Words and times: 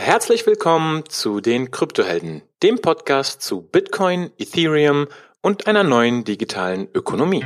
Herzlich 0.00 0.46
willkommen 0.46 1.02
zu 1.08 1.40
den 1.40 1.72
Kryptohelden, 1.72 2.42
dem 2.62 2.80
Podcast 2.80 3.42
zu 3.42 3.62
Bitcoin, 3.62 4.30
Ethereum 4.38 5.08
und 5.42 5.66
einer 5.66 5.82
neuen 5.82 6.22
digitalen 6.22 6.86
Ökonomie. 6.94 7.44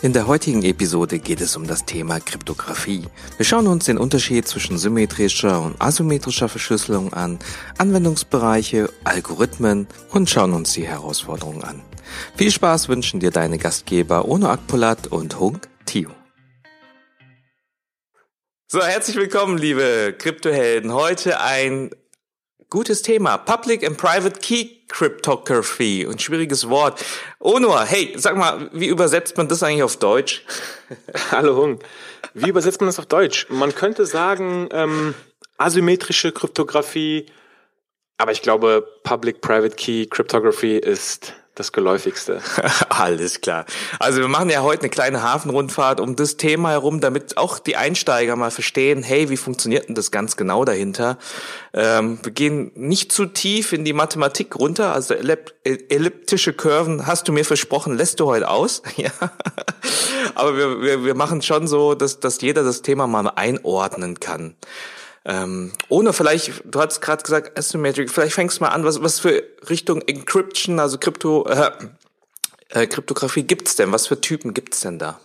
In 0.00 0.14
der 0.14 0.26
heutigen 0.26 0.62
Episode 0.62 1.18
geht 1.18 1.42
es 1.42 1.56
um 1.56 1.66
das 1.66 1.84
Thema 1.84 2.20
Kryptographie. 2.20 3.02
Wir 3.36 3.44
schauen 3.44 3.66
uns 3.66 3.84
den 3.84 3.98
Unterschied 3.98 4.48
zwischen 4.48 4.78
symmetrischer 4.78 5.60
und 5.60 5.80
asymmetrischer 5.80 6.48
Verschlüsselung 6.48 7.12
an, 7.12 7.38
Anwendungsbereiche, 7.76 8.88
Algorithmen 9.04 9.86
und 10.10 10.30
schauen 10.30 10.54
uns 10.54 10.72
die 10.72 10.88
Herausforderungen 10.88 11.62
an. 11.62 11.82
Viel 12.34 12.50
Spaß 12.50 12.88
wünschen 12.88 13.20
dir 13.20 13.30
deine 13.30 13.58
Gastgeber 13.58 14.26
Ono 14.26 14.48
Akpolat 14.48 15.08
und 15.08 15.38
Hunk 15.38 15.68
Tio. 15.84 16.10
So, 18.72 18.82
herzlich 18.82 19.16
willkommen, 19.16 19.58
liebe 19.58 20.14
Kryptohelden. 20.16 20.94
Heute 20.94 21.42
ein 21.42 21.90
gutes 22.70 23.02
Thema. 23.02 23.36
Public 23.36 23.86
and 23.86 23.98
Private 23.98 24.40
Key 24.40 24.86
Cryptography. 24.88 26.06
Ein 26.10 26.18
schwieriges 26.18 26.70
Wort. 26.70 27.04
Onur, 27.38 27.84
hey, 27.84 28.14
sag 28.16 28.34
mal, 28.34 28.70
wie 28.72 28.86
übersetzt 28.86 29.36
man 29.36 29.46
das 29.46 29.62
eigentlich 29.62 29.82
auf 29.82 29.98
Deutsch? 29.98 30.46
Hallo 31.30 31.54
Hung. 31.54 31.80
Wie 32.32 32.48
übersetzt 32.48 32.80
man 32.80 32.88
das 32.88 32.98
auf 32.98 33.04
Deutsch? 33.04 33.46
Man 33.50 33.74
könnte 33.74 34.06
sagen, 34.06 34.70
ähm, 34.72 35.14
asymmetrische 35.58 36.32
Kryptographie, 36.32 37.26
aber 38.16 38.32
ich 38.32 38.40
glaube, 38.40 38.88
Public-Private 39.02 39.76
Key 39.76 40.06
Cryptography 40.06 40.78
ist 40.78 41.34
das 41.54 41.72
geläufigste. 41.72 42.40
Alles 42.88 43.40
klar. 43.42 43.66
Also 43.98 44.20
wir 44.20 44.28
machen 44.28 44.48
ja 44.48 44.62
heute 44.62 44.82
eine 44.82 44.90
kleine 44.90 45.22
Hafenrundfahrt 45.22 46.00
um 46.00 46.16
das 46.16 46.38
Thema 46.38 46.70
herum, 46.70 47.00
damit 47.00 47.36
auch 47.36 47.58
die 47.58 47.76
Einsteiger 47.76 48.36
mal 48.36 48.50
verstehen, 48.50 49.02
hey, 49.02 49.28
wie 49.28 49.36
funktioniert 49.36 49.88
denn 49.88 49.94
das 49.94 50.10
ganz 50.10 50.36
genau 50.36 50.64
dahinter? 50.64 51.18
Ähm, 51.74 52.18
wir 52.22 52.32
gehen 52.32 52.72
nicht 52.74 53.12
zu 53.12 53.26
tief 53.26 53.72
in 53.72 53.84
die 53.84 53.92
Mathematik 53.92 54.56
runter, 54.56 54.94
also 54.94 55.14
elliptische 55.14 56.54
Kurven, 56.54 57.06
hast 57.06 57.28
du 57.28 57.32
mir 57.32 57.44
versprochen, 57.44 57.96
lässt 57.96 58.20
du 58.20 58.26
heute 58.26 58.48
aus. 58.48 58.82
Aber 60.34 60.56
wir, 60.56 60.80
wir, 60.80 61.04
wir 61.04 61.14
machen 61.14 61.42
schon 61.42 61.66
so, 61.66 61.94
dass, 61.94 62.18
dass 62.18 62.40
jeder 62.40 62.64
das 62.64 62.80
Thema 62.80 63.06
mal 63.06 63.28
einordnen 63.28 64.20
kann. 64.20 64.54
Ähm, 65.24 65.72
ohne 65.88 66.12
vielleicht, 66.12 66.62
du 66.64 66.80
hast 66.80 67.00
gerade 67.00 67.22
gesagt 67.22 67.56
Asymmetric, 67.56 68.10
vielleicht 68.10 68.34
fängst 68.34 68.58
du 68.58 68.64
mal 68.64 68.70
an, 68.70 68.84
was, 68.84 69.02
was 69.02 69.20
für 69.20 69.42
Richtung 69.68 70.02
Encryption, 70.02 70.80
also 70.80 70.98
Krypto, 70.98 71.46
äh, 71.46 71.70
äh, 72.70 72.86
Kryptographie 72.86 73.44
gibt's 73.44 73.76
denn? 73.76 73.92
Was 73.92 74.08
für 74.08 74.20
Typen 74.20 74.54
gibt's 74.54 74.80
denn 74.80 74.98
da? 74.98 75.20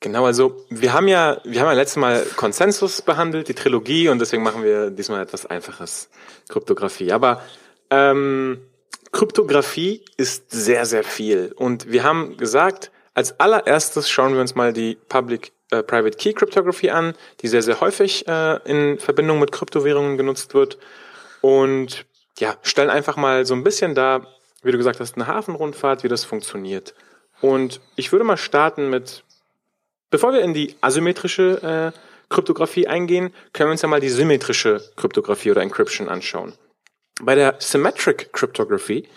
Genau, 0.00 0.26
also 0.26 0.64
wir 0.68 0.92
haben 0.92 1.08
ja, 1.08 1.40
wir 1.44 1.60
haben 1.60 1.68
ja 1.68 1.72
letztes 1.72 1.96
Mal 1.96 2.24
Konsensus 2.36 3.02
behandelt, 3.02 3.48
die 3.48 3.54
Trilogie, 3.54 4.08
und 4.08 4.20
deswegen 4.20 4.42
machen 4.42 4.62
wir 4.62 4.90
diesmal 4.90 5.22
etwas 5.22 5.46
einfaches 5.46 6.10
Kryptographie. 6.48 7.12
Aber 7.12 7.42
ähm, 7.90 8.60
Kryptographie 9.12 10.04
ist 10.16 10.50
sehr, 10.50 10.84
sehr 10.84 11.02
viel. 11.02 11.52
Und 11.56 11.90
wir 11.90 12.04
haben 12.04 12.36
gesagt, 12.36 12.90
als 13.14 13.40
allererstes 13.40 14.10
schauen 14.10 14.34
wir 14.34 14.42
uns 14.42 14.54
mal 14.54 14.74
die 14.74 14.98
Public 15.08 15.52
äh, 15.70 15.82
Private 15.82 16.16
Key 16.16 16.32
Cryptography 16.32 16.90
an, 16.90 17.14
die 17.40 17.48
sehr, 17.48 17.62
sehr 17.62 17.80
häufig 17.80 18.26
äh, 18.28 18.58
in 18.64 18.98
Verbindung 18.98 19.38
mit 19.40 19.52
Kryptowährungen 19.52 20.16
genutzt 20.16 20.54
wird. 20.54 20.78
Und 21.40 22.06
ja, 22.38 22.56
stellen 22.62 22.90
einfach 22.90 23.16
mal 23.16 23.46
so 23.46 23.54
ein 23.54 23.64
bisschen 23.64 23.94
da, 23.94 24.26
wie 24.62 24.72
du 24.72 24.78
gesagt 24.78 25.00
hast, 25.00 25.16
eine 25.16 25.26
Hafenrundfahrt, 25.26 26.04
wie 26.04 26.08
das 26.08 26.24
funktioniert. 26.24 26.94
Und 27.40 27.80
ich 27.96 28.12
würde 28.12 28.24
mal 28.24 28.36
starten 28.36 28.90
mit, 28.90 29.24
bevor 30.10 30.32
wir 30.32 30.40
in 30.40 30.54
die 30.54 30.74
asymmetrische 30.80 31.92
äh, 31.94 31.98
Kryptographie 32.28 32.88
eingehen, 32.88 33.32
können 33.52 33.68
wir 33.68 33.72
uns 33.72 33.82
ja 33.82 33.88
mal 33.88 34.00
die 34.00 34.08
symmetrische 34.08 34.82
Kryptographie 34.96 35.50
oder 35.50 35.62
Encryption 35.62 36.08
anschauen. 36.08 36.54
Bei 37.20 37.34
der 37.34 37.56
Symmetric 37.60 38.32
Cryptography 38.32 39.08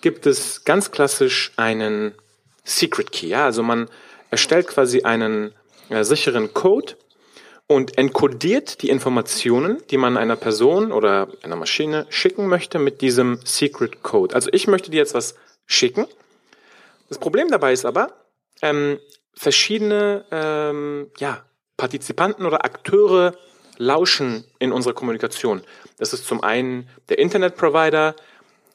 gibt 0.00 0.26
es 0.26 0.64
ganz 0.64 0.90
klassisch 0.90 1.52
einen 1.56 2.14
Secret 2.64 3.10
Key. 3.10 3.28
Ja? 3.28 3.44
Also 3.44 3.62
man 3.62 3.88
erstellt 4.30 4.68
quasi 4.68 5.02
einen 5.02 5.54
äh, 5.90 6.04
sicheren 6.04 6.54
Code 6.54 6.96
und 7.66 7.98
encodiert 7.98 8.82
die 8.82 8.88
Informationen, 8.88 9.82
die 9.90 9.98
man 9.98 10.16
einer 10.16 10.36
Person 10.36 10.90
oder 10.90 11.28
einer 11.42 11.56
Maschine 11.56 12.06
schicken 12.08 12.48
möchte 12.48 12.78
mit 12.78 13.02
diesem 13.02 13.40
Secret 13.44 14.02
Code. 14.02 14.34
Also 14.34 14.48
ich 14.52 14.66
möchte 14.66 14.90
dir 14.90 14.98
jetzt 14.98 15.14
was 15.14 15.34
schicken. 15.66 16.06
Das 17.08 17.18
Problem 17.18 17.50
dabei 17.50 17.72
ist 17.72 17.84
aber, 17.84 18.12
ähm, 18.62 18.98
verschiedene 19.34 20.24
ähm, 20.30 21.10
ja, 21.18 21.44
Partizipanten 21.76 22.46
oder 22.46 22.64
Akteure 22.64 23.34
lauschen 23.76 24.44
in 24.58 24.72
unserer 24.72 24.94
Kommunikation. 24.94 25.62
Das 25.98 26.12
ist 26.12 26.26
zum 26.26 26.42
einen 26.42 26.88
der 27.08 27.18
Internetprovider, 27.18 28.16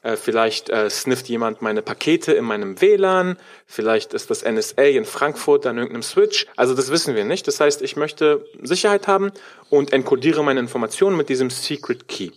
äh, 0.04 0.18
vielleicht 0.18 0.70
äh, 0.70 0.90
snifft 0.90 1.30
jemand 1.30 1.62
meine 1.62 1.82
Pakete 1.82 2.34
in 2.34 2.46
meinem 2.46 2.80
WLAN, 2.82 3.38
vielleicht 3.66 4.14
ist 4.14 4.30
das 4.30 4.44
NSA 4.44 4.84
in 4.84 5.06
Frankfurt 5.06 5.66
an 5.66 5.78
irgendeinem 5.78 6.04
Switch. 6.04 6.46
Also 6.56 6.76
das 6.76 6.92
wissen 6.92 7.16
wir 7.16 7.24
nicht. 7.24 7.48
Das 7.48 7.60
heißt, 7.60 7.82
ich 7.82 7.96
möchte 7.96 8.46
Sicherheit 8.62 9.08
haben 9.08 9.32
und 9.70 9.94
encodiere 9.94 10.44
meine 10.44 10.60
Informationen 10.60 11.18
mit 11.18 11.30
diesem 11.30 11.50
Secret 11.50 12.08
Key. 12.08 12.32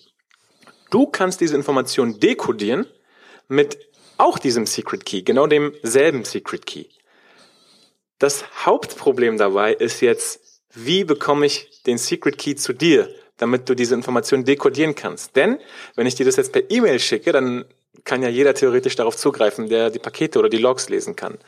Du 0.91 1.07
kannst 1.07 1.41
diese 1.41 1.57
Information 1.57 2.21
dekodieren 2.21 2.87
mit 3.49 3.79
auch 4.17 4.39
diesem 4.39 4.67
Secret 4.67 5.05
Key, 5.05 5.23
genau 5.23 5.47
demselben 5.47 6.25
Secret 6.25 6.65
Key. 6.67 6.87
Das 8.19 8.45
Hauptproblem 8.65 9.37
dabei 9.37 9.75
ist 9.75 10.01
jetzt, 10.01 10.63
wie 10.73 11.05
bekomme 11.05 11.47
ich 11.47 11.83
den 11.83 11.99
Secret 11.99 12.39
Key 12.39 12.55
zu 12.55 12.73
dir? 12.73 13.11
Damit 13.39 13.69
du 13.69 13.75
diese 13.75 13.95
Information 13.95 14.45
dekodieren 14.45 14.95
kannst. 14.95 15.37
Denn 15.37 15.59
wenn 15.95 16.07
ich 16.07 16.15
dir 16.15 16.27
das 16.27 16.37
jetzt 16.37 16.53
per 16.53 16.71
E-Mail 16.71 16.99
schicke, 16.99 17.33
dann 17.33 17.65
kann 18.05 18.23
ja 18.23 18.29
jeder 18.29 18.55
theoretisch 18.55 18.97
darauf 18.97 19.17
zugreifen, 19.17 19.69
der 19.69 19.91
die 19.91 19.99
Pakete 19.99 20.39
oder 20.39 20.49
die 20.49 20.59
Logs 20.59 20.89
lesen 20.89 21.17
kann. 21.17 21.39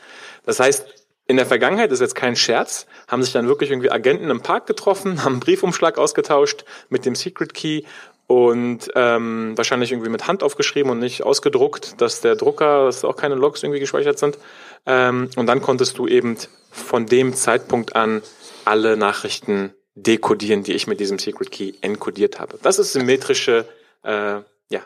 Das 0.45 0.59
heißt, 0.59 0.85
in 1.27 1.37
der 1.37 1.45
Vergangenheit, 1.45 1.91
das 1.91 1.99
ist 1.99 2.07
jetzt 2.07 2.15
kein 2.15 2.35
Scherz, 2.35 2.87
haben 3.07 3.21
sich 3.21 3.31
dann 3.31 3.47
wirklich 3.47 3.69
irgendwie 3.69 3.91
Agenten 3.91 4.31
im 4.31 4.41
Park 4.41 4.65
getroffen, 4.65 5.23
haben 5.23 5.33
einen 5.33 5.39
Briefumschlag 5.39 5.97
ausgetauscht 5.97 6.65
mit 6.89 7.05
dem 7.05 7.15
Secret 7.15 7.53
Key 7.53 7.83
und 8.25 8.91
ähm, 8.95 9.53
wahrscheinlich 9.55 9.91
irgendwie 9.91 10.09
mit 10.09 10.27
Hand 10.27 10.43
aufgeschrieben 10.43 10.91
und 10.91 10.99
nicht 10.99 11.23
ausgedruckt, 11.23 11.99
dass 12.01 12.21
der 12.21 12.35
Drucker, 12.35 12.85
dass 12.85 13.03
auch 13.03 13.15
keine 13.15 13.35
Logs 13.35 13.63
irgendwie 13.63 13.79
gespeichert 13.79 14.19
sind. 14.19 14.37
Ähm, 14.85 15.29
und 15.35 15.47
dann 15.47 15.61
konntest 15.61 15.97
du 15.97 16.07
eben 16.07 16.37
von 16.71 17.05
dem 17.05 17.33
Zeitpunkt 17.33 17.95
an 17.95 18.21
alle 18.65 18.97
Nachrichten 18.97 19.73
dekodieren, 20.03 20.63
die 20.63 20.73
ich 20.73 20.87
mit 20.87 20.99
diesem 20.99 21.19
Secret 21.19 21.51
Key 21.51 21.73
encodiert 21.81 22.39
habe. 22.39 22.57
Das 22.61 22.79
ist 22.79 22.93
symmetrische, 22.93 23.65
äh, 24.03 24.41
ja. 24.69 24.81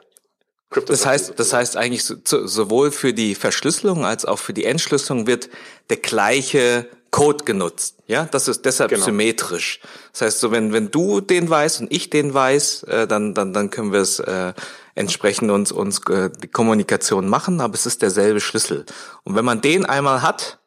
Das 0.87 1.05
heißt, 1.05 1.33
das 1.37 1.53
heißt 1.53 1.77
eigentlich 1.77 2.03
so, 2.03 2.15
sowohl 2.23 2.91
für 2.91 3.13
die 3.13 3.35
Verschlüsselung 3.35 4.05
als 4.05 4.25
auch 4.25 4.39
für 4.39 4.53
die 4.53 4.65
Entschlüsselung 4.65 5.27
wird 5.27 5.49
der 5.89 5.97
gleiche 5.97 6.87
Code 7.11 7.43
genutzt. 7.45 7.97
Ja, 8.07 8.25
das 8.25 8.47
ist 8.47 8.65
deshalb 8.65 8.89
genau. 8.89 9.05
symmetrisch. 9.05 9.79
Das 10.13 10.21
heißt, 10.21 10.39
so 10.39 10.51
wenn 10.51 10.73
wenn 10.73 10.89
du 10.89 11.21
den 11.21 11.47
weißt 11.47 11.81
und 11.81 11.91
ich 11.91 12.09
den 12.09 12.33
weiß, 12.33 12.83
äh, 12.83 13.07
dann 13.07 13.35
dann 13.35 13.53
dann 13.53 13.69
können 13.69 13.93
wir 13.93 13.99
es 13.99 14.19
äh, 14.19 14.53
entsprechend 14.95 15.51
uns 15.51 15.71
uns 15.71 15.99
äh, 16.07 16.31
die 16.31 16.47
Kommunikation 16.47 17.29
machen, 17.29 17.61
aber 17.61 17.75
es 17.75 17.85
ist 17.85 18.01
derselbe 18.01 18.41
Schlüssel. 18.41 18.85
Und 19.23 19.35
wenn 19.35 19.45
man 19.45 19.61
den 19.61 19.85
einmal 19.85 20.23
hat, 20.23 20.57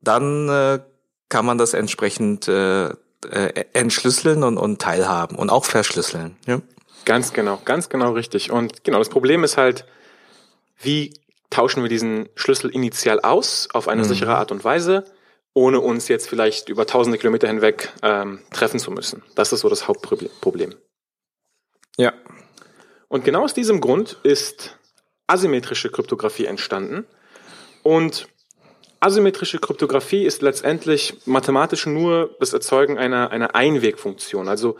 dann 0.00 0.48
äh, 0.48 0.80
kann 1.28 1.46
man 1.46 1.58
das 1.58 1.74
entsprechend 1.74 2.48
äh, 2.48 2.90
äh, 3.30 3.64
entschlüsseln 3.72 4.42
und, 4.42 4.58
und 4.58 4.80
teilhaben 4.80 5.36
und 5.36 5.50
auch 5.50 5.64
verschlüsseln. 5.64 6.36
Ja? 6.46 6.60
Ganz 7.04 7.32
genau, 7.32 7.60
ganz 7.64 7.88
genau 7.88 8.12
richtig. 8.12 8.50
Und 8.50 8.84
genau, 8.84 8.98
das 8.98 9.08
Problem 9.08 9.44
ist 9.44 9.56
halt, 9.56 9.84
wie 10.80 11.14
tauschen 11.50 11.82
wir 11.82 11.88
diesen 11.88 12.28
Schlüssel 12.34 12.70
initial 12.70 13.20
aus 13.20 13.68
auf 13.72 13.88
eine 13.88 14.02
mhm. 14.02 14.08
sichere 14.08 14.36
Art 14.36 14.52
und 14.52 14.64
Weise, 14.64 15.04
ohne 15.54 15.80
uns 15.80 16.08
jetzt 16.08 16.28
vielleicht 16.28 16.68
über 16.68 16.86
tausende 16.86 17.18
Kilometer 17.18 17.48
hinweg 17.48 17.92
ähm, 18.02 18.40
treffen 18.52 18.78
zu 18.78 18.90
müssen. 18.90 19.22
Das 19.34 19.52
ist 19.52 19.60
so 19.60 19.68
das 19.68 19.88
Hauptproblem. 19.88 20.74
Ja. 21.96 22.12
Und 23.08 23.24
genau 23.24 23.44
aus 23.44 23.54
diesem 23.54 23.80
Grund 23.80 24.18
ist 24.22 24.78
asymmetrische 25.26 25.90
Kryptographie 25.90 26.46
entstanden. 26.46 27.06
Und 27.82 28.28
Asymmetrische 29.00 29.58
Kryptographie 29.58 30.24
ist 30.24 30.42
letztendlich 30.42 31.18
mathematisch 31.24 31.86
nur 31.86 32.34
das 32.40 32.52
Erzeugen 32.52 32.98
einer, 32.98 33.30
einer 33.30 33.54
Einwegfunktion. 33.54 34.48
Also 34.48 34.76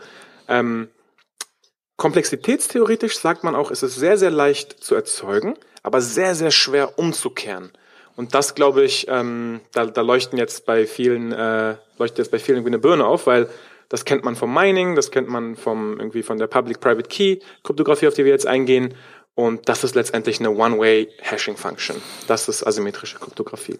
ähm, 0.49 0.89
komplexitätstheoretisch 1.95 3.17
sagt 3.17 3.43
man 3.43 3.55
auch, 3.55 3.71
es 3.71 3.81
ist 3.81 3.95
sehr, 3.95 4.17
sehr 4.17 4.31
leicht 4.31 4.83
zu 4.83 4.95
erzeugen, 4.95 5.55
aber 5.83 6.01
sehr, 6.01 6.35
sehr 6.35 6.51
schwer 6.51 6.99
umzukehren. 6.99 7.71
Und 8.17 8.33
das, 8.33 8.55
glaube 8.55 8.83
ich, 8.83 9.07
ähm, 9.07 9.61
da, 9.71 9.85
da 9.85 10.01
leuchten 10.01 10.37
jetzt 10.37 10.65
bei 10.65 10.85
vielen, 10.85 11.31
äh, 11.31 11.75
leuchtet 11.97 12.17
jetzt 12.17 12.31
bei 12.31 12.39
vielen 12.39 12.57
irgendwie 12.57 12.71
eine 12.71 12.79
Birne 12.79 13.05
auf, 13.05 13.27
weil 13.27 13.49
das 13.87 14.03
kennt 14.03 14.25
man 14.25 14.35
vom 14.35 14.53
Mining, 14.53 14.95
das 14.95 15.11
kennt 15.11 15.29
man 15.29 15.55
vom 15.55 15.97
irgendwie 15.97 16.23
von 16.23 16.37
der 16.37 16.47
Public-Private 16.47 17.07
Key 17.07 17.37
Kryptographie, 17.63 18.07
auf 18.09 18.13
die 18.15 18.25
wir 18.25 18.31
jetzt 18.31 18.45
eingehen. 18.47 18.95
Und 19.35 19.69
das 19.69 19.85
ist 19.85 19.95
letztendlich 19.95 20.41
eine 20.41 20.51
One-Way-Hashing-Function. 20.51 22.01
Das 22.27 22.49
ist 22.49 22.67
asymmetrische 22.67 23.17
Kryptographie. 23.17 23.79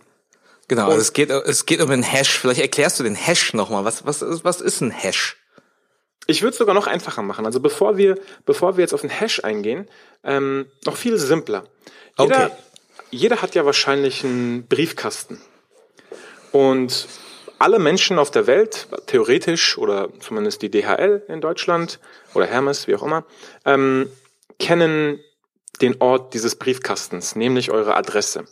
Genau, 0.69 0.86
also 0.86 1.01
es 1.01 1.13
geht, 1.13 1.31
es 1.31 1.66
geht 1.66 1.81
um 1.81 1.89
den 1.89 2.04
Hash. 2.04 2.38
Vielleicht 2.39 2.62
erklärst 2.62 3.00
du 3.00 3.04
den 3.04 3.16
Hash 3.16 3.54
nochmal. 3.54 3.86
Was, 3.86 4.06
was, 4.06 4.21
ist, 4.21 4.44
was 4.44 4.62
ist 4.62 4.81
ein 4.81 4.92
Hash? 4.92 5.36
Ich 6.27 6.44
würde 6.44 6.51
es 6.51 6.57
sogar 6.60 6.75
noch 6.75 6.86
einfacher 6.86 7.24
machen. 7.24 7.48
Also 7.48 7.60
bevor 7.60 7.98
wir, 7.98 8.19
bevor 8.45 8.77
wir 8.77 8.83
jetzt 8.83 8.94
auf 8.94 9.01
den 9.01 9.10
Hash 9.10 9.44
eingehen, 9.44 9.89
ähm, 10.24 10.68
noch 10.86 10.95
viel 10.95 11.18
simpler. 11.18 11.63
Jeder, 12.19 12.45
okay. 12.45 12.56
jeder 13.10 13.42
hat 13.42 13.56
ja 13.56 13.66
wahrscheinlich 13.66 14.24
einen 14.24 14.68
Briefkasten. 14.68 15.42
Und 16.51 17.07
alle 17.57 17.80
Menschen 17.80 18.19
auf 18.19 18.30
der 18.30 18.45
Welt, 18.45 18.88
theoretisch, 19.07 19.75
oder 19.75 20.10
zumindest 20.19 20.62
die 20.62 20.69
DHL 20.69 21.24
in 21.30 21.42
Deutschland 21.42 22.00
oder 22.36 22.45
Hermes, 22.45 22.88
wie 22.88 22.94
auch 22.94 23.04
immer, 23.04 23.25
ähm, 23.66 24.12
kennen 24.60 25.19
den 25.81 26.00
Ort 26.00 26.36
dieses 26.36 26.56
Briefkastens, 26.56 27.36
nämlich 27.36 27.71
eure 27.71 27.95
Adresse. 27.95 28.45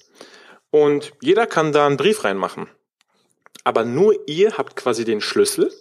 Und 0.77 1.11
jeder 1.21 1.47
kann 1.47 1.71
da 1.71 1.87
einen 1.87 1.97
Brief 1.97 2.23
reinmachen. 2.23 2.67
Aber 3.63 3.83
nur 3.83 4.15
ihr 4.27 4.59
habt 4.59 4.75
quasi 4.75 5.05
den 5.05 5.21
Schlüssel 5.21 5.71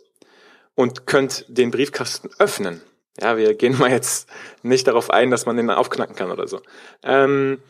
und 0.74 1.06
könnt 1.06 1.44
den 1.48 1.70
Briefkasten 1.70 2.30
öffnen. 2.38 2.80
Ja, 3.20 3.36
wir 3.36 3.54
gehen 3.54 3.76
mal 3.78 3.90
jetzt 3.90 4.26
nicht 4.62 4.86
darauf 4.86 5.10
ein, 5.10 5.30
dass 5.30 5.44
man 5.44 5.58
den 5.58 5.68
aufknacken 5.68 6.16
kann 6.16 6.30
oder 6.30 6.48
so. 6.48 6.62
Ähm, 7.02 7.60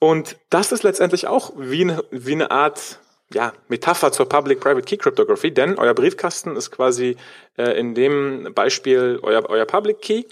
und 0.00 0.36
das 0.50 0.72
ist 0.72 0.82
letztendlich 0.82 1.28
auch 1.28 1.52
wie 1.56 1.82
eine, 1.82 2.04
wie 2.10 2.32
eine 2.32 2.50
Art 2.50 2.98
ja, 3.32 3.52
Metapher 3.68 4.10
zur 4.10 4.28
Public-Private 4.28 4.84
Key 4.84 4.96
Cryptography, 4.96 5.52
denn 5.52 5.78
euer 5.78 5.94
Briefkasten 5.94 6.56
ist 6.56 6.72
quasi 6.72 7.16
äh, 7.56 7.78
in 7.78 7.94
dem 7.94 8.52
Beispiel 8.52 9.20
euer, 9.22 9.48
euer 9.48 9.64
Public 9.64 10.00
Key 10.00 10.24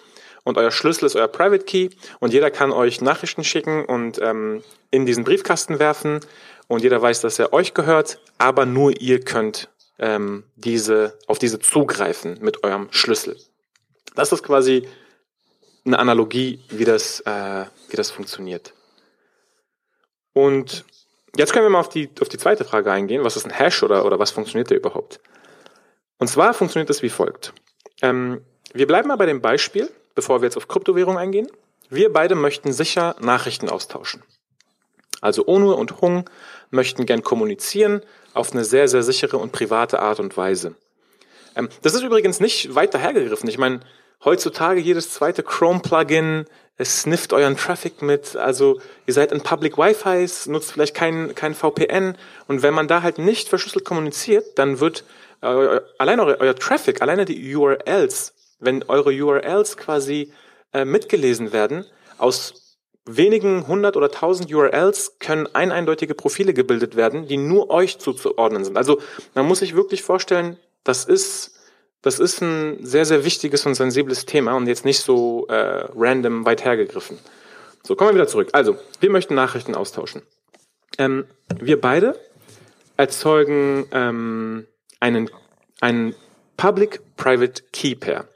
und 0.44 0.59
euer 0.59 0.71
Schlüssel 0.71 1.06
ist 1.06 1.17
euer 1.17 1.29
Private 1.29 1.65
Key 1.65 1.91
und 2.21 2.33
jeder 2.33 2.50
kann 2.50 2.73
euch 2.73 3.00
Nachrichten 3.00 3.44
schicken 3.44 3.85
und 3.85 4.21
ähm, 4.21 4.62
in 4.91 5.06
diesen 5.06 5.25
Briefkasten 5.25 5.79
werfen 5.79 6.21
und 6.69 6.83
jeder 6.83 7.00
weiß, 7.00 7.21
dass 7.21 7.39
er 7.39 7.53
euch 7.53 7.75
gehört, 7.75 8.19
aber 8.39 8.67
nur 8.67 9.00
ihr 9.00 9.21
könnt 9.21 9.69
ähm, 9.99 10.44
diese, 10.56 11.19
auf 11.27 11.39
diese 11.39 11.59
zugreifen 11.59 12.39
mit 12.41 12.65
eurem 12.65 12.89
Schlüssel. 12.91 13.37
Das 14.15 14.33
ist 14.33 14.43
quasi 14.43 14.89
eine 15.85 15.99
Analogie, 15.99 16.61
wie 16.69 16.85
das, 16.85 17.21
äh, 17.21 17.65
wie 17.89 17.97
das 17.97 18.11
funktioniert. 18.11 18.75
Und 20.33 20.85
jetzt 21.37 21.53
können 21.53 21.65
wir 21.65 21.71
mal 21.71 21.81
auf 21.81 21.89
die, 21.89 22.11
auf 22.21 22.29
die 22.29 22.39
zweite 22.39 22.65
Frage 22.65 22.91
eingehen. 22.91 23.25
Was 23.25 23.37
ist 23.37 23.44
ein 23.44 23.50
Hash 23.50 23.83
oder, 23.83 24.05
oder 24.05 24.19
was 24.19 24.31
funktioniert 24.31 24.71
der 24.71 24.79
überhaupt? 24.79 25.21
Und 26.19 26.29
zwar 26.29 26.55
funktioniert 26.55 26.91
das 26.91 27.03
wie 27.03 27.09
folgt. 27.09 27.53
Ähm, 28.00 28.43
wir 28.73 28.87
bleiben 28.87 29.09
mal 29.09 29.17
bei 29.17 29.27
dem 29.27 29.41
Beispiel, 29.41 29.91
bevor 30.14 30.41
wir 30.41 30.47
jetzt 30.47 30.56
auf 30.56 30.69
Kryptowährung 30.69 31.19
eingehen. 31.19 31.49
Wir 31.91 32.12
beide 32.12 32.35
möchten 32.35 32.73
sicher 32.73 33.17
Nachrichten 33.20 33.69
austauschen. 33.69 34.23
Also 35.20 35.47
Onur 35.47 35.79
und 35.79 36.00
Hung 36.00 36.29
möchten 36.70 37.06
gern 37.06 37.23
kommunizieren 37.23 38.03
auf 38.35 38.53
eine 38.53 38.64
sehr, 38.64 38.88
sehr 38.88 39.03
sichere 39.03 39.38
und 39.38 39.53
private 39.53 40.00
Art 40.00 40.19
und 40.20 40.37
Weise. 40.37 40.75
Ähm, 41.55 41.69
das 41.82 41.94
ist 41.94 42.03
übrigens 42.03 42.41
nicht 42.41 42.75
weit 42.75 42.94
dahergegriffen. 42.94 43.49
Ich 43.49 43.59
meine, 43.59 43.81
heutzutage 44.25 44.81
jedes 44.81 45.11
zweite 45.11 45.43
Chrome-Plugin, 45.43 46.47
es 46.76 47.03
snifft 47.03 47.32
euren 47.32 47.56
Traffic 47.56 48.03
mit. 48.03 48.37
Also 48.37 48.81
ihr 49.06 49.15
seid 49.15 49.32
in 49.32 49.43
Public 49.43 49.76
Wi-Fis, 49.76 50.47
nutzt 50.47 50.73
vielleicht 50.73 50.94
kein, 50.94 51.35
kein 51.35 51.55
VPN. 51.55 52.17
Und 52.49 52.62
wenn 52.62 52.75
man 52.75 52.88
da 52.88 53.03
halt 53.03 53.19
nicht 53.19 53.49
verschlüsselt 53.49 53.85
kommuniziert, 53.85 54.58
dann 54.58 54.81
wird 54.81 55.05
äh, 55.43 55.81
allein 55.99 56.20
euer, 56.20 56.38
euer 56.41 56.56
Traffic, 56.56 57.03
alleine 57.03 57.25
die 57.25 57.55
URLs, 57.55 58.32
wenn 58.62 58.82
eure 58.85 59.11
URLs 59.11 59.76
quasi 59.76 60.32
äh, 60.73 60.85
mitgelesen 60.85 61.53
werden, 61.53 61.85
aus 62.19 62.79
wenigen 63.05 63.67
hundert 63.67 63.97
oder 63.97 64.11
tausend 64.11 64.53
URLs 64.53 65.19
können 65.19 65.49
eineindeutige 65.53 66.14
Profile 66.14 66.55
gebildet 66.55 66.97
werden, 66.97 67.26
die 67.26 67.37
nur 67.37 67.70
euch 67.70 67.99
zuzuordnen 67.99 68.64
sind. 68.64 68.76
Also 68.76 69.00
man 69.35 69.47
muss 69.47 69.59
sich 69.59 69.75
wirklich 69.75 70.03
vorstellen, 70.03 70.56
das 70.85 71.05
ist 71.05 71.59
das 72.00 72.19
ist 72.19 72.41
ein 72.41 72.85
sehr 72.85 73.05
sehr 73.05 73.25
wichtiges 73.25 73.67
und 73.67 73.75
sensibles 73.75 74.26
Thema 74.26 74.56
und 74.56 74.67
jetzt 74.67 74.85
nicht 74.85 75.00
so 75.00 75.47
äh, 75.49 75.87
random 75.94 76.44
weit 76.44 76.65
hergegriffen. 76.65 77.19
So 77.82 77.97
kommen 77.97 78.11
wir 78.11 78.15
wieder 78.15 78.29
zurück. 78.29 78.50
Also 78.53 78.76
wir 79.00 79.11
möchten 79.11 79.35
Nachrichten 79.35 79.75
austauschen. 79.75 80.23
Ähm, 80.99 81.26
wir 81.58 81.81
beide 81.81 82.19
erzeugen 82.97 83.87
ähm, 83.93 84.67
einen 85.00 85.31
einen 85.81 86.15
Public-Private 86.56 87.65
Key 87.73 87.97
Pair. 87.97 88.29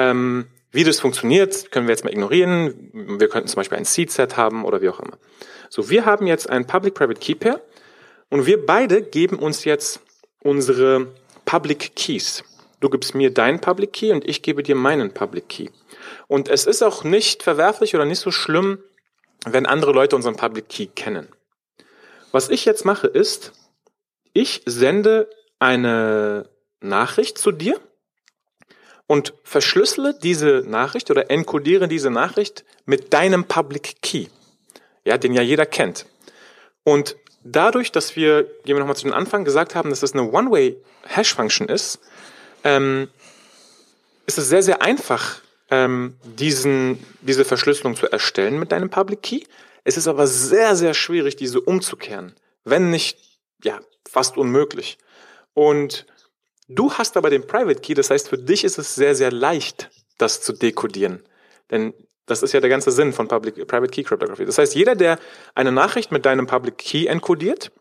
Ähm, 0.00 0.46
wie 0.72 0.84
das 0.84 1.00
funktioniert, 1.00 1.70
können 1.72 1.86
wir 1.86 1.92
jetzt 1.92 2.04
mal 2.04 2.12
ignorieren. 2.12 2.90
Wir 3.18 3.28
könnten 3.28 3.48
zum 3.48 3.56
Beispiel 3.56 3.76
ein 3.76 3.84
Seed-Set 3.84 4.36
haben 4.36 4.64
oder 4.64 4.80
wie 4.80 4.88
auch 4.88 5.00
immer. 5.00 5.18
So, 5.68 5.90
wir 5.90 6.06
haben 6.06 6.26
jetzt 6.26 6.48
ein 6.48 6.66
Public-Private 6.66 7.20
Key 7.20 7.34
Pair 7.34 7.60
und 8.30 8.46
wir 8.46 8.64
beide 8.64 9.02
geben 9.02 9.38
uns 9.38 9.64
jetzt 9.64 10.00
unsere 10.42 11.08
Public 11.44 11.96
Keys. 11.96 12.44
Du 12.78 12.88
gibst 12.88 13.14
mir 13.14 13.30
deinen 13.30 13.60
Public 13.60 13.92
Key 13.92 14.12
und 14.12 14.26
ich 14.26 14.42
gebe 14.42 14.62
dir 14.62 14.74
meinen 14.74 15.12
Public 15.12 15.48
Key. 15.48 15.68
Und 16.28 16.48
es 16.48 16.66
ist 16.66 16.82
auch 16.82 17.04
nicht 17.04 17.42
verwerflich 17.42 17.94
oder 17.94 18.06
nicht 18.06 18.20
so 18.20 18.30
schlimm, 18.30 18.78
wenn 19.44 19.66
andere 19.66 19.92
Leute 19.92 20.16
unseren 20.16 20.36
Public 20.36 20.68
Key 20.68 20.86
kennen. 20.86 21.28
Was 22.32 22.48
ich 22.48 22.64
jetzt 22.64 22.84
mache 22.84 23.08
ist, 23.08 23.52
ich 24.32 24.62
sende 24.64 25.28
eine 25.58 26.48
Nachricht 26.80 27.36
zu 27.36 27.50
dir 27.50 27.78
und 29.10 29.34
verschlüssele 29.42 30.14
diese 30.14 30.62
Nachricht 30.64 31.10
oder 31.10 31.32
encodiere 31.32 31.88
diese 31.88 32.10
Nachricht 32.10 32.64
mit 32.84 33.12
deinem 33.12 33.42
Public 33.42 33.96
Key, 34.02 34.28
ja, 35.04 35.18
den 35.18 35.34
ja 35.34 35.42
jeder 35.42 35.66
kennt. 35.66 36.06
Und 36.84 37.16
dadurch, 37.42 37.90
dass 37.90 38.14
wir, 38.14 38.44
gehen 38.44 38.76
wir 38.76 38.78
nochmal 38.78 38.94
zu 38.94 39.06
den 39.06 39.12
Anfang, 39.12 39.44
gesagt 39.44 39.74
haben, 39.74 39.90
dass 39.90 39.98
das 39.98 40.12
eine 40.12 40.30
One-Way-Hash-Function 40.30 41.68
ist, 41.68 41.98
ähm, 42.62 43.08
ist 44.26 44.38
es 44.38 44.48
sehr, 44.48 44.62
sehr 44.62 44.80
einfach, 44.80 45.40
ähm, 45.72 46.14
diesen, 46.22 47.04
diese 47.20 47.44
Verschlüsselung 47.44 47.96
zu 47.96 48.06
erstellen 48.06 48.60
mit 48.60 48.70
deinem 48.70 48.90
Public 48.90 49.22
Key. 49.22 49.40
Es 49.82 49.96
ist 49.96 50.06
aber 50.06 50.28
sehr, 50.28 50.76
sehr 50.76 50.94
schwierig, 50.94 51.34
diese 51.34 51.60
umzukehren. 51.60 52.36
Wenn 52.62 52.90
nicht, 52.90 53.18
ja, 53.64 53.80
fast 54.08 54.36
unmöglich. 54.36 54.98
Und 55.52 56.06
Du 56.72 56.92
hast 56.92 57.16
aber 57.16 57.30
den 57.30 57.48
Private 57.48 57.80
Key, 57.80 57.94
das 57.94 58.10
heißt, 58.10 58.28
für 58.28 58.38
dich 58.38 58.62
ist 58.62 58.78
es 58.78 58.94
sehr, 58.94 59.16
sehr 59.16 59.32
leicht, 59.32 59.90
das 60.18 60.40
zu 60.40 60.52
dekodieren. 60.52 61.20
Denn 61.72 61.94
das 62.26 62.44
ist 62.44 62.52
ja 62.52 62.60
der 62.60 62.70
ganze 62.70 62.92
Sinn 62.92 63.12
von 63.12 63.26
Public, 63.26 63.66
Private 63.66 63.90
Key 63.90 64.04
Cryptography. 64.04 64.46
Das 64.46 64.56
heißt, 64.56 64.76
jeder, 64.76 64.94
der 64.94 65.18
eine 65.56 65.72
Nachricht 65.72 66.12
mit 66.12 66.24
deinem 66.24 66.46
Public 66.46 66.78
Key 66.78 67.06
encodiert, 67.06 67.72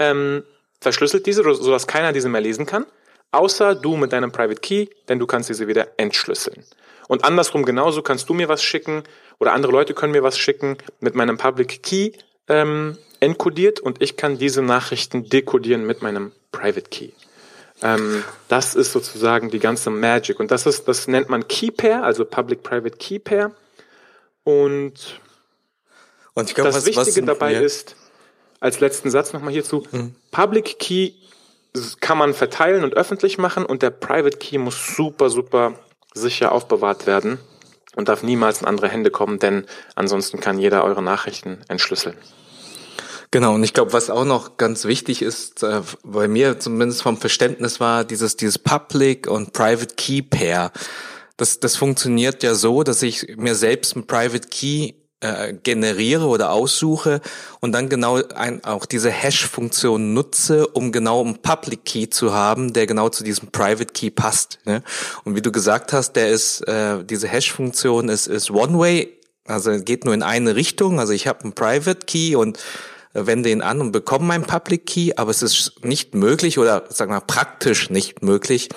ähm, 0.00 0.42
verschlüsselt 0.80 1.26
diese, 1.26 1.44
sodass 1.54 1.86
keiner 1.86 2.12
diese 2.12 2.28
mehr 2.28 2.40
lesen 2.40 2.66
kann, 2.66 2.86
außer 3.30 3.76
du 3.76 3.96
mit 3.96 4.12
deinem 4.12 4.32
Private 4.32 4.60
Key, 4.60 4.88
denn 5.08 5.20
du 5.20 5.28
kannst 5.28 5.48
diese 5.48 5.68
wieder 5.68 5.86
entschlüsseln. 5.96 6.64
Und 7.06 7.24
andersrum 7.24 7.64
genauso 7.64 8.02
kannst 8.02 8.28
du 8.28 8.34
mir 8.34 8.48
was 8.48 8.64
schicken 8.64 9.04
oder 9.38 9.52
andere 9.52 9.70
Leute 9.70 9.94
können 9.94 10.10
mir 10.10 10.24
was 10.24 10.36
schicken 10.36 10.76
mit 10.98 11.14
meinem 11.14 11.38
Public 11.38 11.84
Key 11.84 12.10
ähm, 12.48 12.98
encodiert 13.20 13.78
und 13.78 14.02
ich 14.02 14.16
kann 14.16 14.38
diese 14.38 14.62
Nachrichten 14.62 15.28
dekodieren 15.28 15.86
mit 15.86 16.02
meinem 16.02 16.32
Private 16.50 16.90
Key. 16.90 17.10
Ähm, 17.82 18.24
das 18.48 18.74
ist 18.74 18.92
sozusagen 18.92 19.50
die 19.50 19.58
ganze 19.58 19.90
Magic. 19.90 20.40
Und 20.40 20.50
das 20.50 20.66
ist, 20.66 20.88
das 20.88 21.08
nennt 21.08 21.28
man 21.28 21.46
Key 21.46 21.70
Pair, 21.70 22.04
also 22.04 22.24
Public-Private 22.24 22.96
Key 22.96 23.18
Pair. 23.18 23.52
Und, 24.44 25.20
und 26.34 26.54
glaub, 26.54 26.66
das 26.66 26.76
was, 26.76 26.86
Wichtige 26.86 27.26
was 27.26 27.38
dabei 27.38 27.54
ist, 27.54 27.96
als 28.60 28.80
letzten 28.80 29.10
Satz 29.10 29.32
nochmal 29.32 29.52
hierzu, 29.52 29.86
mhm. 29.90 30.14
Public 30.30 30.78
Key 30.78 31.12
kann 32.00 32.16
man 32.16 32.32
verteilen 32.32 32.84
und 32.84 32.94
öffentlich 32.94 33.38
machen 33.38 33.66
und 33.66 33.82
der 33.82 33.90
Private 33.90 34.38
Key 34.38 34.58
muss 34.58 34.96
super, 34.96 35.28
super 35.28 35.74
sicher 36.14 36.52
aufbewahrt 36.52 37.06
werden 37.06 37.38
und 37.96 38.08
darf 38.08 38.22
niemals 38.22 38.62
in 38.62 38.66
andere 38.66 38.88
Hände 38.88 39.10
kommen, 39.10 39.38
denn 39.38 39.66
ansonsten 39.94 40.40
kann 40.40 40.58
jeder 40.58 40.84
eure 40.84 41.02
Nachrichten 41.02 41.58
entschlüsseln. 41.68 42.16
Genau, 43.36 43.54
und 43.54 43.62
ich 43.64 43.74
glaube, 43.74 43.92
was 43.92 44.08
auch 44.08 44.24
noch 44.24 44.56
ganz 44.56 44.86
wichtig 44.86 45.20
ist, 45.20 45.62
äh, 45.62 45.82
bei 46.02 46.26
mir 46.26 46.58
zumindest 46.58 47.02
vom 47.02 47.18
Verständnis 47.18 47.80
war, 47.80 48.02
dieses, 48.02 48.38
dieses 48.38 48.58
Public 48.58 49.26
und 49.26 49.52
Private 49.52 49.94
Key 49.94 50.22
Pair. 50.22 50.72
Das, 51.36 51.60
das 51.60 51.76
funktioniert 51.76 52.42
ja 52.42 52.54
so, 52.54 52.82
dass 52.82 53.02
ich 53.02 53.36
mir 53.36 53.54
selbst 53.54 53.94
ein 53.94 54.06
Private 54.06 54.48
Key 54.48 54.94
äh, 55.20 55.52
generiere 55.52 56.24
oder 56.28 56.50
aussuche 56.50 57.20
und 57.60 57.72
dann 57.72 57.90
genau 57.90 58.22
ein, 58.34 58.64
auch 58.64 58.86
diese 58.86 59.10
Hash-Funktion 59.10 60.14
nutze, 60.14 60.68
um 60.68 60.90
genau 60.90 61.22
einen 61.22 61.36
Public 61.42 61.84
Key 61.84 62.08
zu 62.08 62.32
haben, 62.32 62.72
der 62.72 62.86
genau 62.86 63.10
zu 63.10 63.22
diesem 63.22 63.50
Private 63.50 63.92
Key 63.92 64.08
passt. 64.08 64.60
Ne? 64.64 64.82
Und 65.24 65.36
wie 65.36 65.42
du 65.42 65.52
gesagt 65.52 65.92
hast, 65.92 66.14
der 66.14 66.30
ist 66.30 66.66
äh, 66.66 67.04
diese 67.04 67.28
Hash-Funktion 67.28 68.08
ist, 68.08 68.28
ist 68.28 68.50
One-Way, 68.50 69.12
also 69.44 69.78
geht 69.78 70.06
nur 70.06 70.14
in 70.14 70.22
eine 70.22 70.56
Richtung. 70.56 70.98
Also 70.98 71.12
ich 71.12 71.26
habe 71.26 71.42
einen 71.42 71.52
Private 71.52 72.06
Key 72.06 72.34
und 72.34 72.58
wende 73.18 73.50
ihn 73.50 73.62
an 73.62 73.80
und 73.80 73.92
bekomme 73.92 74.26
meinen 74.26 74.44
Public 74.44 74.86
Key, 74.86 75.12
aber 75.16 75.30
es 75.30 75.42
ist 75.42 75.84
nicht 75.84 76.14
möglich 76.14 76.58
oder 76.58 76.84
sagen 76.88 77.12
wir 77.12 77.20
praktisch 77.20 77.90
nicht 77.90 78.22
möglich, 78.22 78.68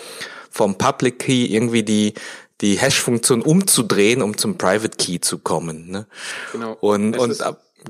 vom 0.50 0.78
Public 0.78 1.20
Key 1.20 1.46
irgendwie 1.46 1.84
die 1.84 2.14
die 2.62 2.78
Hash-Funktion 2.78 3.42
umzudrehen, 3.42 4.22
um 4.22 4.38
zum 4.38 4.58
Private 4.58 4.98
Key 4.98 5.20
zu 5.22 5.38
kommen. 5.38 5.90
Ne? 5.90 6.08
Genau. 6.52 6.78
Und, 6.82 7.18
und 7.18 7.42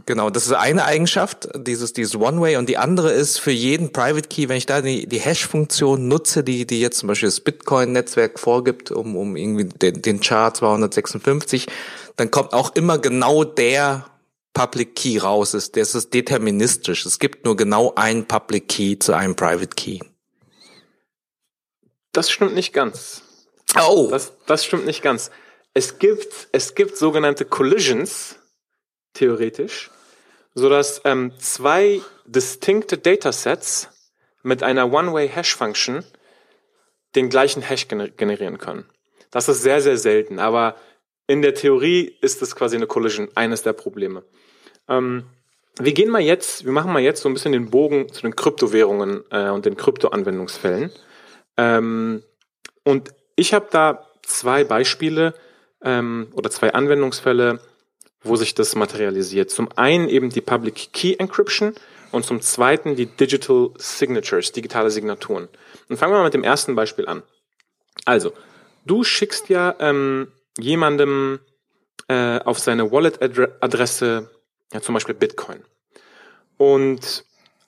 Genau, 0.06 0.30
das 0.30 0.46
ist 0.46 0.54
eine 0.54 0.86
Eigenschaft, 0.86 1.50
dieses, 1.56 1.94
dieses 1.94 2.16
One-Way 2.16 2.58
und 2.58 2.70
die 2.70 2.78
andere 2.78 3.12
ist 3.12 3.40
für 3.40 3.52
jeden 3.52 3.92
Private 3.92 4.28
Key, 4.28 4.48
wenn 4.48 4.58
ich 4.58 4.68
da 4.68 4.82
die, 4.82 5.08
die 5.08 5.20
Hash-Funktion 5.20 6.08
nutze, 6.08 6.44
die, 6.44 6.68
die 6.68 6.80
jetzt 6.80 7.00
zum 7.00 7.08
Beispiel 7.08 7.28
das 7.28 7.40
Bitcoin-Netzwerk 7.40 8.40
vorgibt, 8.40 8.92
um, 8.92 9.16
um 9.16 9.36
irgendwie 9.36 9.66
den, 9.66 10.02
den 10.04 10.22
Char 10.22 10.54
256, 10.54 11.66
dann 12.18 12.30
kommt 12.30 12.54
auch 12.54 12.76
immer 12.76 13.00
genau 13.00 13.44
der 13.44 14.06
Public 14.54 14.96
Key 14.96 15.18
raus. 15.18 15.52
Das 15.52 15.96
ist 15.96 16.14
deterministisch. 16.14 17.06
Es 17.06 17.20
gibt 17.20 17.46
nur 17.46 17.56
genau 17.56 17.94
einen 17.96 18.26
Public 18.26 18.68
Key 18.68 18.98
zu 19.00 19.14
einem 19.14 19.36
Private 19.36 19.76
Key. 19.76 20.00
Das 22.12 22.30
stimmt 22.30 22.56
nicht 22.56 22.74
ganz. 22.74 23.22
Oh. 23.80 24.08
Das, 24.10 24.34
das 24.46 24.66
stimmt 24.66 24.86
nicht 24.86 25.02
ganz. 25.02 25.32
Es 25.74 26.00
gibt, 26.00 26.50
es 26.52 26.74
gibt 26.76 26.98
sogenannte 26.98 27.46
Collisions, 27.46 28.36
theoretisch, 29.14 29.92
sodass 30.56 31.02
ähm, 31.06 31.34
zwei 31.40 32.02
distinkte 32.26 32.98
Datasets 32.98 33.90
mit 34.42 34.64
einer 34.64 34.92
One-Way-Hash-Function 34.92 36.04
den 37.16 37.30
gleichen 37.30 37.62
Hash 37.62 37.88
generieren 37.88 38.58
können. 38.58 38.90
Das 39.32 39.48
ist 39.48 39.62
sehr, 39.62 39.82
sehr 39.82 39.98
selten, 39.98 40.40
aber 40.40 40.76
in 41.30 41.44
der 41.44 41.54
Theorie 41.54 42.16
ist 42.22 42.42
es 42.42 42.56
quasi 42.56 42.76
eine 42.76 42.88
Collision, 42.88 43.30
eines 43.36 43.62
der 43.62 43.74
Probleme. 43.74 44.24
Ähm, 44.88 45.26
wir 45.80 45.94
gehen 45.94 46.10
mal 46.10 46.22
jetzt, 46.22 46.66
wir 46.66 46.72
machen 46.72 46.92
mal 46.92 47.04
jetzt 47.04 47.22
so 47.22 47.30
ein 47.30 47.34
bisschen 47.34 47.52
den 47.52 47.70
Bogen 47.70 48.12
zu 48.12 48.24
den 48.24 48.36
Kryptowährungen 48.36 49.24
äh, 49.30 49.50
und 49.50 49.64
den 49.64 49.78
Krypto-Anwendungsfällen. 49.78 50.90
Ähm, 51.56 52.24
und 52.84 53.14
ich 53.36 53.54
habe 53.54 53.68
da 53.70 54.08
zwei 54.24 54.64
Beispiele 54.64 55.36
ähm, 55.84 56.30
oder 56.34 56.50
zwei 56.50 56.74
Anwendungsfälle, 56.74 57.60
wo 58.24 58.36
sich 58.36 58.56
das 58.56 58.74
materialisiert. 58.74 59.52
Zum 59.52 59.70
einen 59.76 60.10
eben 60.10 60.32
die 60.32 60.42
Public 60.42 60.94
Key 60.94 61.14
Encryption 61.14 61.76
und 62.12 62.26
zum 62.26 62.42
zweiten 62.42 62.96
die 62.96 63.06
Digital 63.06 63.70
Signatures, 63.78 64.52
digitale 64.52 64.90
Signaturen. 64.90 65.48
Und 65.90 65.98
fangen 65.98 66.12
wir 66.12 66.18
mal 66.18 66.24
mit 66.24 66.34
dem 66.34 66.44
ersten 66.44 66.74
Beispiel 66.74 67.06
an. 67.06 67.22
Also, 68.06 68.34
du 68.84 69.04
schickst 69.04 69.50
ja 69.50 69.76
ähm, 69.80 70.30
jemandem 70.62 71.40
äh, 72.08 72.40
auf 72.40 72.60
seine 72.60 72.92
Wallet-Adresse 72.92 74.30
ja, 74.74 74.82
zum 74.82 74.94
Beispiel 74.94 75.16
Bitcoin. 75.16 75.64
Und 76.58 77.26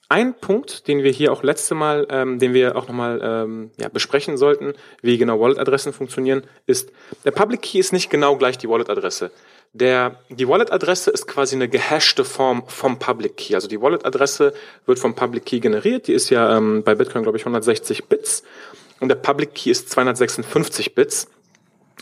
ein 0.09 0.33
Punkt, 0.33 0.89
den 0.89 1.03
wir 1.03 1.11
hier 1.11 1.31
auch 1.31 1.41
letzte 1.41 1.73
Mal, 1.73 2.05
ähm, 2.09 2.37
den 2.37 2.53
wir 2.53 2.75
auch 2.75 2.89
nochmal 2.89 3.21
ähm, 3.23 3.71
ja, 3.79 3.87
besprechen 3.87 4.35
sollten, 4.35 4.73
wie 5.01 5.17
genau 5.17 5.39
Wallet-Adressen 5.39 5.93
funktionieren, 5.93 6.43
ist, 6.65 6.91
der 7.23 7.31
Public 7.31 7.61
Key 7.61 7.79
ist 7.79 7.93
nicht 7.93 8.09
genau 8.09 8.35
gleich 8.35 8.57
die 8.57 8.67
Wallet-Adresse. 8.67 9.31
Der, 9.71 10.19
die 10.27 10.49
Wallet-Adresse 10.49 11.11
ist 11.11 11.27
quasi 11.27 11.55
eine 11.55 11.69
gehashte 11.69 12.25
Form 12.25 12.63
vom 12.67 12.99
Public 12.99 13.37
Key. 13.37 13.55
Also 13.55 13.69
die 13.69 13.81
Wallet-Adresse 13.81 14.53
wird 14.85 14.99
vom 14.99 15.15
Public 15.15 15.45
Key 15.45 15.61
generiert. 15.61 16.07
Die 16.07 16.13
ist 16.13 16.29
ja 16.29 16.57
ähm, 16.57 16.83
bei 16.83 16.93
Bitcoin, 16.93 17.23
glaube 17.23 17.37
ich, 17.37 17.43
160 17.43 18.05
Bits. 18.09 18.43
Und 18.99 19.07
der 19.07 19.15
Public 19.15 19.55
Key 19.55 19.71
ist 19.71 19.89
256 19.89 20.93
Bits. 20.93 21.29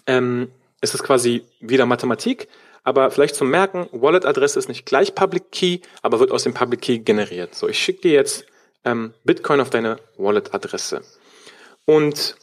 Ähm, 0.08 0.50
es 0.82 0.94
ist 0.94 1.04
quasi 1.04 1.44
wieder 1.60 1.86
Mathematik, 1.86 2.48
aber 2.84 3.12
vielleicht 3.12 3.36
zum 3.36 3.50
Merken, 3.50 3.88
Wallet-Adresse 3.92 4.58
ist 4.58 4.70
nicht 4.70 4.86
gleich 4.86 5.14
Public 5.14 5.52
Key, 5.52 5.80
aber 6.02 6.20
wird 6.20 6.32
aus 6.32 6.44
dem 6.44 6.54
Public 6.54 6.82
Key 6.82 7.00
generiert. 7.00 7.54
So, 7.54 7.68
ich 7.68 7.78
schicke 7.78 8.02
dir 8.02 8.14
jetzt 8.14 8.46
ähm, 8.86 9.14
Bitcoin 9.24 9.60
auf 9.60 9.70
deine 9.70 9.98
Wallet-Adresse. 10.18 11.02
Und 11.86 12.36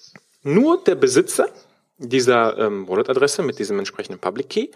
nur 0.43 0.83
der 0.85 0.95
Besitzer 0.95 1.49
dieser 1.99 2.59
ähm, 2.59 2.89
Wallet-Adresse 2.89 3.43
mit 3.43 3.59
diesem 3.59 3.79
entsprechenden 3.79 4.21
Public 4.21 4.51
Key 4.51 4.69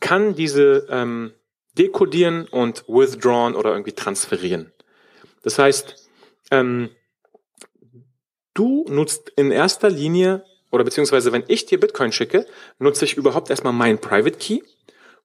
kann 0.00 0.34
diese 0.34 0.86
ähm, 0.90 1.32
dekodieren 1.78 2.46
und 2.48 2.84
withdrawn 2.88 3.54
oder 3.54 3.70
irgendwie 3.70 3.92
transferieren. 3.92 4.72
Das 5.42 5.58
heißt, 5.58 6.08
ähm, 6.50 6.90
du 8.54 8.84
nutzt 8.88 9.30
in 9.36 9.50
erster 9.50 9.90
Linie 9.90 10.44
oder 10.74 10.84
beziehungsweise 10.84 11.30
wenn 11.32 11.44
ich 11.46 11.66
dir 11.66 11.78
Bitcoin 11.78 12.10
schicke, 12.10 12.46
nutze 12.80 13.04
ich 13.04 13.16
überhaupt 13.16 13.48
erstmal 13.48 13.72
meinen 13.72 13.98
Private 13.98 14.36
Key, 14.36 14.60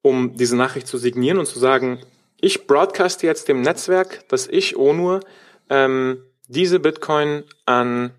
um 0.04 0.38
diese 0.38 0.56
Nachricht 0.56 0.88
zu 0.88 1.00
signieren 1.00 1.40
und 1.40 1.48
zu 1.48 1.58
sagen, 1.58 2.00
ich 2.40 2.68
broadcaste 2.68 3.26
jetzt 3.26 3.48
dem 3.48 3.62
Netzwerk, 3.62 4.28
dass 4.30 4.48
ich 4.48 4.78
Onur 4.78 5.22
ähm, 5.70 6.24
diese 6.48 6.80
Bitcoin 6.80 7.44
an 7.66 8.12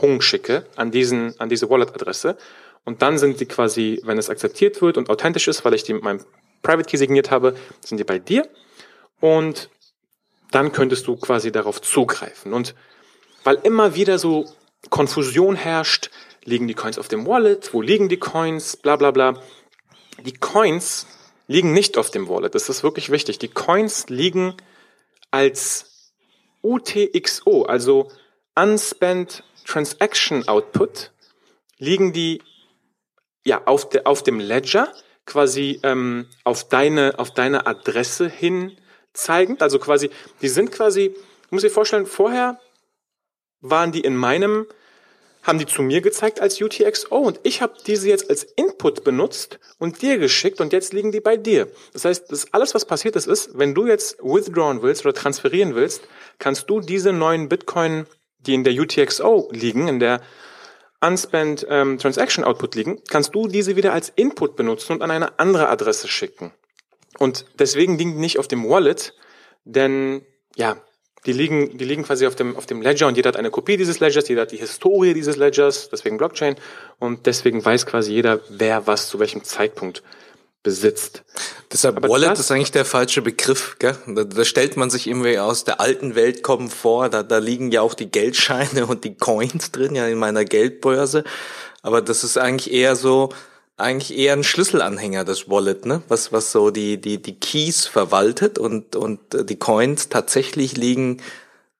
Hung 0.00 0.22
schicke, 0.22 0.64
an 0.76 0.90
diesen, 0.90 1.38
an 1.38 1.50
diese 1.50 1.68
Wallet-Adresse. 1.68 2.38
Und 2.84 3.02
dann 3.02 3.18
sind 3.18 3.40
die 3.40 3.46
quasi, 3.46 4.00
wenn 4.04 4.16
es 4.16 4.30
akzeptiert 4.30 4.80
wird 4.80 4.96
und 4.96 5.10
authentisch 5.10 5.48
ist, 5.48 5.64
weil 5.66 5.74
ich 5.74 5.82
die 5.82 5.92
mit 5.92 6.02
meinem 6.02 6.24
Private 6.62 6.88
Key 6.88 6.96
signiert 6.96 7.30
habe, 7.30 7.54
sind 7.80 7.98
die 7.98 8.04
bei 8.04 8.18
dir. 8.18 8.48
Und 9.20 9.68
dann 10.50 10.72
könntest 10.72 11.06
du 11.06 11.16
quasi 11.16 11.52
darauf 11.52 11.82
zugreifen. 11.82 12.54
Und 12.54 12.74
weil 13.44 13.58
immer 13.64 13.94
wieder 13.94 14.18
so 14.18 14.46
Konfusion 14.88 15.56
herrscht, 15.56 16.10
liegen 16.44 16.68
die 16.68 16.74
Coins 16.74 16.98
auf 16.98 17.08
dem 17.08 17.26
Wallet, 17.26 17.72
wo 17.74 17.82
liegen 17.82 18.08
die 18.08 18.18
Coins, 18.18 18.76
bla 18.76 18.96
bla 18.96 19.10
bla. 19.10 19.40
Die 20.24 20.32
Coins 20.32 21.06
liegen 21.46 21.72
nicht 21.72 21.98
auf 21.98 22.10
dem 22.10 22.28
Wallet, 22.28 22.54
das 22.54 22.68
ist 22.68 22.82
wirklich 22.82 23.10
wichtig. 23.10 23.38
Die 23.38 23.48
Coins 23.48 24.08
liegen 24.08 24.56
als 25.30 26.12
UTXO, 26.62 27.62
also 27.64 28.10
Unspent 28.54 29.44
Transaction 29.64 30.46
Output, 30.48 31.12
liegen 31.78 32.12
die 32.12 32.42
ja 33.44 33.62
auf, 33.66 33.88
de, 33.88 34.04
auf 34.04 34.22
dem 34.22 34.40
Ledger 34.40 34.92
quasi 35.26 35.80
ähm, 35.82 36.26
auf 36.44 36.68
deine 36.68 37.18
auf 37.18 37.32
deine 37.32 37.66
Adresse 37.66 38.28
hin 38.28 38.76
zeigend. 39.12 39.62
Also 39.62 39.78
quasi, 39.78 40.10
die 40.42 40.48
sind 40.48 40.72
quasi, 40.72 41.14
muss 41.50 41.64
ich 41.64 41.72
vorstellen, 41.72 42.06
vorher 42.06 42.60
waren 43.60 43.92
die 43.92 44.00
in 44.00 44.16
meinem 44.16 44.66
haben 45.42 45.58
die 45.58 45.66
zu 45.66 45.82
mir 45.82 46.00
gezeigt 46.00 46.40
als 46.40 46.60
UTXO 46.60 47.16
und 47.16 47.40
ich 47.42 47.62
habe 47.62 47.74
diese 47.86 48.08
jetzt 48.08 48.28
als 48.28 48.44
Input 48.44 49.04
benutzt 49.04 49.58
und 49.78 50.02
dir 50.02 50.18
geschickt 50.18 50.60
und 50.60 50.72
jetzt 50.72 50.92
liegen 50.92 51.12
die 51.12 51.20
bei 51.20 51.36
dir. 51.36 51.68
Das 51.92 52.04
heißt, 52.04 52.30
das 52.30 52.52
alles, 52.52 52.74
was 52.74 52.84
passiert 52.84 53.16
ist, 53.16 53.26
ist, 53.26 53.58
wenn 53.58 53.74
du 53.74 53.86
jetzt 53.86 54.18
withdrawn 54.22 54.82
willst 54.82 55.04
oder 55.04 55.14
transferieren 55.14 55.74
willst, 55.74 56.02
kannst 56.38 56.68
du 56.68 56.80
diese 56.80 57.12
neuen 57.12 57.48
Bitcoin, 57.48 58.06
die 58.40 58.54
in 58.54 58.64
der 58.64 58.74
UTXO 58.74 59.48
liegen, 59.52 59.88
in 59.88 59.98
der 59.98 60.20
Unspent 61.00 61.66
ähm, 61.70 61.98
Transaction 61.98 62.44
Output 62.44 62.74
liegen, 62.74 63.00
kannst 63.08 63.34
du 63.34 63.48
diese 63.48 63.76
wieder 63.76 63.94
als 63.94 64.10
Input 64.10 64.56
benutzen 64.56 64.92
und 64.92 65.02
an 65.02 65.10
eine 65.10 65.38
andere 65.38 65.68
Adresse 65.70 66.08
schicken. 66.08 66.52
Und 67.18 67.46
deswegen 67.58 67.96
liegen 67.96 68.12
die 68.12 68.20
nicht 68.20 68.38
auf 68.38 68.48
dem 68.48 68.68
Wallet, 68.68 69.14
denn 69.64 70.26
ja, 70.56 70.76
die 71.26 71.32
liegen, 71.32 71.76
die 71.76 71.84
liegen 71.84 72.02
quasi 72.02 72.26
auf 72.26 72.34
dem, 72.34 72.56
auf 72.56 72.66
dem 72.66 72.80
Ledger 72.80 73.06
und 73.06 73.16
jeder 73.16 73.28
hat 73.28 73.36
eine 73.36 73.50
Kopie 73.50 73.76
dieses 73.76 74.00
Ledgers, 74.00 74.28
jeder 74.28 74.42
hat 74.42 74.52
die 74.52 74.56
Historie 74.56 75.14
dieses 75.14 75.36
Ledgers, 75.36 75.88
deswegen 75.90 76.16
Blockchain 76.16 76.56
und 76.98 77.26
deswegen 77.26 77.64
weiß 77.64 77.86
quasi 77.86 78.12
jeder, 78.12 78.40
wer 78.48 78.86
was 78.86 79.08
zu 79.08 79.18
welchem 79.18 79.44
Zeitpunkt 79.44 80.02
besitzt. 80.62 81.22
Deshalb 81.72 81.96
Aber 81.96 82.08
Wallet 82.08 82.38
ist 82.38 82.50
eigentlich 82.50 82.72
der 82.72 82.84
falsche 82.84 83.22
Begriff, 83.22 83.76
gell? 83.78 83.96
Da, 84.06 84.24
da 84.24 84.44
stellt 84.44 84.76
man 84.76 84.90
sich 84.90 85.06
irgendwie 85.06 85.38
aus 85.38 85.64
der 85.64 85.80
alten 85.80 86.14
Welt 86.14 86.42
kommen 86.42 86.68
vor, 86.68 87.08
da, 87.08 87.22
da 87.22 87.38
liegen 87.38 87.70
ja 87.70 87.80
auch 87.80 87.94
die 87.94 88.10
Geldscheine 88.10 88.86
und 88.88 89.04
die 89.04 89.14
Coins 89.14 89.70
drin, 89.72 89.94
ja 89.94 90.06
in 90.06 90.18
meiner 90.18 90.44
Geldbörse. 90.44 91.24
Aber 91.82 92.02
das 92.02 92.24
ist 92.24 92.36
eigentlich 92.36 92.72
eher 92.72 92.94
so, 92.94 93.30
eigentlich 93.80 94.16
eher 94.16 94.34
ein 94.34 94.44
Schlüsselanhänger, 94.44 95.24
das 95.24 95.48
Wallet, 95.48 95.86
ne? 95.86 96.02
Was, 96.08 96.32
was 96.32 96.52
so 96.52 96.70
die, 96.70 97.00
die, 97.00 97.20
die 97.20 97.34
Keys 97.34 97.86
verwaltet 97.86 98.58
und, 98.58 98.96
und 98.96 99.34
äh, 99.34 99.44
die 99.44 99.56
Coins 99.56 100.08
tatsächlich 100.08 100.76
liegen, 100.76 101.20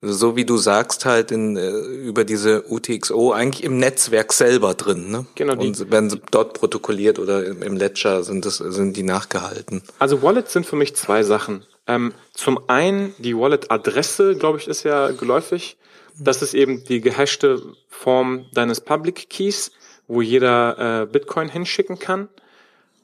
so 0.02 0.34
wie 0.34 0.44
du 0.44 0.56
sagst, 0.56 1.04
halt 1.04 1.30
in, 1.30 1.56
äh, 1.56 1.70
über 1.70 2.24
diese 2.24 2.64
UTXO 2.70 3.32
eigentlich 3.32 3.64
im 3.64 3.78
Netzwerk 3.78 4.32
selber 4.32 4.74
drin, 4.74 5.10
ne? 5.10 5.26
Genau. 5.34 5.54
Die, 5.54 5.68
und 5.68 5.90
werden 5.90 6.20
dort 6.30 6.54
protokolliert 6.54 7.18
oder 7.18 7.44
im, 7.44 7.62
im 7.62 7.76
Ledger 7.76 8.22
sind 8.22 8.46
das, 8.46 8.56
sind 8.56 8.96
die 8.96 9.02
nachgehalten. 9.02 9.82
Also 9.98 10.22
Wallets 10.22 10.52
sind 10.52 10.66
für 10.66 10.76
mich 10.76 10.96
zwei 10.96 11.22
Sachen. 11.22 11.64
Ähm, 11.86 12.12
zum 12.32 12.60
einen 12.68 13.14
die 13.18 13.36
Wallet-Adresse, 13.36 14.36
glaube 14.36 14.58
ich, 14.58 14.68
ist 14.68 14.84
ja 14.84 15.10
geläufig. 15.10 15.76
Das 16.18 16.42
ist 16.42 16.54
eben 16.54 16.84
die 16.84 17.00
gehashte 17.00 17.62
Form 17.88 18.46
deines 18.52 18.80
Public 18.80 19.28
Keys 19.28 19.72
wo 20.10 20.20
jeder 20.22 21.02
äh, 21.02 21.06
Bitcoin 21.06 21.48
hinschicken 21.48 21.98
kann. 21.98 22.28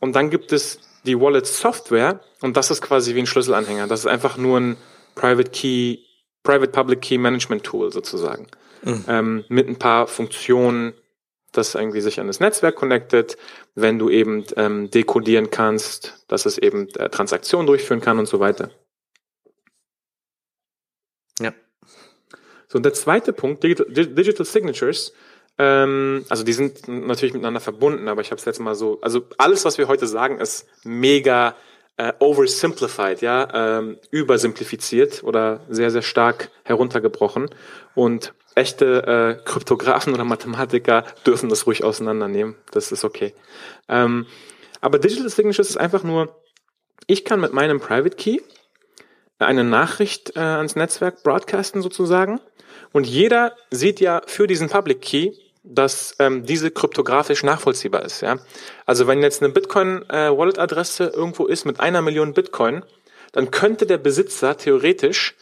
Und 0.00 0.16
dann 0.16 0.28
gibt 0.28 0.52
es 0.52 0.80
die 1.04 1.18
Wallet 1.18 1.46
Software 1.46 2.20
und 2.40 2.56
das 2.56 2.70
ist 2.72 2.82
quasi 2.82 3.14
wie 3.14 3.20
ein 3.20 3.26
Schlüsselanhänger. 3.26 3.86
Das 3.86 4.00
ist 4.00 4.06
einfach 4.06 4.36
nur 4.36 4.58
ein 4.58 4.76
Private 5.14 5.50
Key, 5.50 5.98
Private 6.42 6.72
Public 6.72 7.00
Key 7.00 7.18
Management 7.18 7.62
Tool 7.62 7.92
sozusagen. 7.92 8.48
Mhm. 8.82 9.04
Ähm, 9.06 9.44
mit 9.48 9.68
ein 9.68 9.76
paar 9.76 10.08
Funktionen, 10.08 10.94
das 11.52 11.76
irgendwie 11.76 12.00
sich 12.00 12.18
an 12.18 12.26
das 12.26 12.40
Netzwerk 12.40 12.75
connected, 12.75 13.38
wenn 13.76 14.00
du 14.00 14.10
eben 14.10 14.44
ähm, 14.56 14.90
dekodieren 14.90 15.50
kannst, 15.50 16.25
dass 16.26 16.44
es 16.44 16.58
eben 16.58 16.88
äh, 16.96 17.08
Transaktionen 17.08 17.68
durchführen 17.68 18.00
kann 18.00 18.18
und 18.18 18.26
so 18.26 18.40
weiter. 18.40 18.70
Ja. 21.40 21.54
So, 22.66 22.78
und 22.78 22.82
der 22.82 22.94
zweite 22.94 23.32
Punkt, 23.32 23.62
Digital, 23.62 23.86
Digital 23.92 24.44
Signatures, 24.44 25.12
ähm, 25.58 26.25
also 26.28 26.44
die 26.44 26.52
sind 26.52 26.88
natürlich 26.88 27.32
miteinander 27.32 27.60
verbunden, 27.60 28.08
aber 28.08 28.20
ich 28.20 28.30
habe 28.30 28.38
es 28.38 28.44
jetzt 28.44 28.60
mal 28.60 28.75
so, 28.75 28.98
also 29.00 29.22
alles, 29.38 29.64
was 29.64 29.78
wir 29.78 29.88
heute 29.88 30.06
sagen, 30.06 30.38
ist 30.38 30.66
mega 30.84 31.54
äh, 31.96 32.12
oversimplified, 32.18 33.22
ja, 33.22 33.78
ähm, 33.78 33.98
übersimplifiziert 34.10 35.25
oder 35.25 35.60
sehr, 35.68 35.90
sehr 35.90 36.02
stark 36.02 36.50
heruntergebrochen. 36.64 37.48
Und 37.94 38.34
echte 38.54 39.38
äh, 39.38 39.44
Kryptografen 39.44 40.12
oder 40.12 40.25
Mathematiker 40.25 41.04
dürfen 41.26 41.48
das 41.48 41.66
ruhig 41.66 41.84
auseinandernehmen. 41.84 42.56
Das 42.70 42.92
ist 42.92 43.04
okay. 43.04 43.34
Ähm, 43.88 44.26
aber 44.80 44.98
Digital 44.98 45.30
Signatures 45.30 45.70
ist 45.70 45.76
einfach 45.78 46.02
nur, 46.02 46.34
ich 47.06 47.25
kann 47.25 47.40
mit 47.40 47.52
meinem 47.52 47.80
Private 47.80 48.16
Key 48.16 48.40
eine 49.38 49.64
Nachricht 49.64 50.36
äh, 50.36 50.40
ans 50.40 50.76
Netzwerk 50.76 51.22
broadcasten 51.22 51.82
sozusagen. 51.82 52.40
Und 52.92 53.06
jeder 53.06 53.56
sieht 53.70 54.00
ja 54.00 54.22
für 54.26 54.46
diesen 54.46 54.68
Public 54.68 55.02
Key 55.02 55.32
dass 55.68 56.14
ähm, 56.20 56.44
diese 56.44 56.70
kryptografisch 56.70 57.42
nachvollziehbar 57.42 58.04
ist. 58.04 58.20
Ja? 58.20 58.38
Also 58.87 59.06
wenn 59.06 59.23
jetzt 59.23 59.42
eine 59.42 59.52
Bitcoin-Wallet-Adresse 59.52 61.04
äh, 61.04 61.16
irgendwo 61.16 61.46
ist 61.46 61.64
mit 61.64 61.80
einer 61.80 62.02
Million 62.02 62.32
Bitcoin, 62.35 62.85
dann 63.32 63.50
könnte 63.50 63.87
der 63.87 63.99
Besitzer 63.99 64.56
theoretisch, 64.56 65.35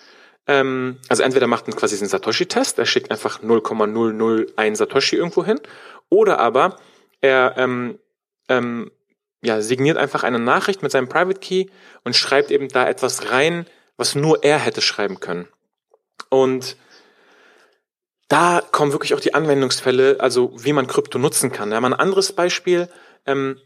ähm, 0.47 0.99
also 1.09 1.23
entweder 1.23 1.47
macht 1.47 1.69
man 1.69 1.77
quasi 1.77 1.97
einen 1.97 2.09
Satoshi-Test, 2.09 2.79
er 2.79 2.87
schickt 2.87 3.11
einfach 3.11 3.43
0,001 3.43 4.79
Satoshi 4.79 5.17
irgendwo 5.17 5.45
hin, 5.45 5.61
oder 6.09 6.39
aber 6.41 6.79
er 7.21 7.55
ähm, 7.59 7.99
ähm, 8.49 8.91
ja, 9.43 9.61
signiert 9.61 9.99
einfach 9.99 10.23
eine 10.23 10.39
Nachricht 10.39 10.83
mit 10.83 10.91
seinem 10.91 11.09
Private 11.09 11.39
Key 11.39 11.67
und 12.03 12.17
schreibt 12.17 12.51
eben 12.51 12.69
da 12.69 12.89
etwas 12.89 13.31
rein, 13.31 13.67
was 13.99 14.15
nur 14.15 14.43
er 14.43 14.59
hätte 14.59 14.81
schreiben 14.81 15.21
können. 15.21 15.49
Und 16.31 16.77
da 18.29 18.63
kommen 18.73 18.93
wirklich 18.93 19.15
auch 19.15 19.21
die 19.21 19.35
Anwendungsfälle, 19.35 20.17
also 20.21 20.53
wie 20.57 20.73
man 20.73 20.87
Krypto 20.87 21.19
nutzen 21.19 21.53
kann. 21.53 21.73
Ja, 21.73 21.81
mal 21.81 21.93
ein 21.93 22.01
anderes 22.01 22.33
Beispiel, 22.33 22.89
ähm, 23.27 23.59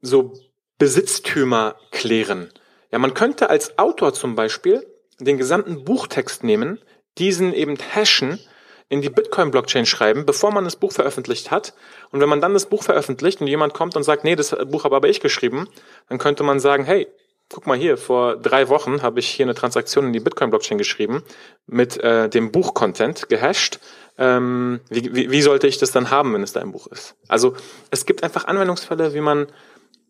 so 0.00 0.34
Besitztümer 0.78 1.76
klären. 1.90 2.50
Ja, 2.90 2.98
man 2.98 3.14
könnte 3.14 3.50
als 3.50 3.78
Autor 3.78 4.14
zum 4.14 4.34
Beispiel 4.34 4.86
den 5.20 5.38
gesamten 5.38 5.84
Buchtext 5.84 6.44
nehmen, 6.44 6.80
diesen 7.18 7.52
eben 7.52 7.76
hashen, 7.78 8.40
in 8.88 9.00
die 9.00 9.10
Bitcoin-Blockchain 9.10 9.86
schreiben, 9.86 10.26
bevor 10.26 10.52
man 10.52 10.64
das 10.64 10.76
Buch 10.76 10.92
veröffentlicht 10.92 11.50
hat. 11.50 11.74
Und 12.10 12.20
wenn 12.20 12.28
man 12.28 12.40
dann 12.40 12.52
das 12.52 12.66
Buch 12.66 12.82
veröffentlicht 12.82 13.40
und 13.40 13.46
jemand 13.46 13.74
kommt 13.74 13.96
und 13.96 14.02
sagt, 14.02 14.24
nee, 14.24 14.36
das 14.36 14.50
Buch 14.66 14.84
habe 14.84 14.96
aber 14.96 15.08
ich 15.08 15.20
geschrieben, 15.20 15.68
dann 16.08 16.18
könnte 16.18 16.42
man 16.42 16.60
sagen, 16.60 16.84
hey, 16.84 17.08
guck 17.54 17.68
mal 17.68 17.78
hier, 17.78 17.96
vor 17.96 18.36
drei 18.36 18.68
Wochen 18.68 19.00
habe 19.02 19.20
ich 19.20 19.28
hier 19.28 19.46
eine 19.46 19.54
Transaktion 19.54 20.06
in 20.06 20.12
die 20.12 20.18
Bitcoin-Blockchain 20.18 20.76
geschrieben 20.76 21.22
mit 21.68 21.96
äh, 21.98 22.28
dem 22.28 22.50
Buch-Content 22.50 23.28
gehasht. 23.28 23.78
Ähm, 24.18 24.80
wie, 24.88 25.14
wie, 25.14 25.30
wie 25.30 25.40
sollte 25.40 25.68
ich 25.68 25.78
das 25.78 25.92
dann 25.92 26.10
haben, 26.10 26.34
wenn 26.34 26.42
es 26.42 26.52
da 26.52 26.60
im 26.60 26.72
Buch 26.72 26.88
ist? 26.88 27.14
Also 27.28 27.54
es 27.92 28.06
gibt 28.06 28.24
einfach 28.24 28.46
Anwendungsfälle, 28.46 29.14
wie 29.14 29.20
man 29.20 29.46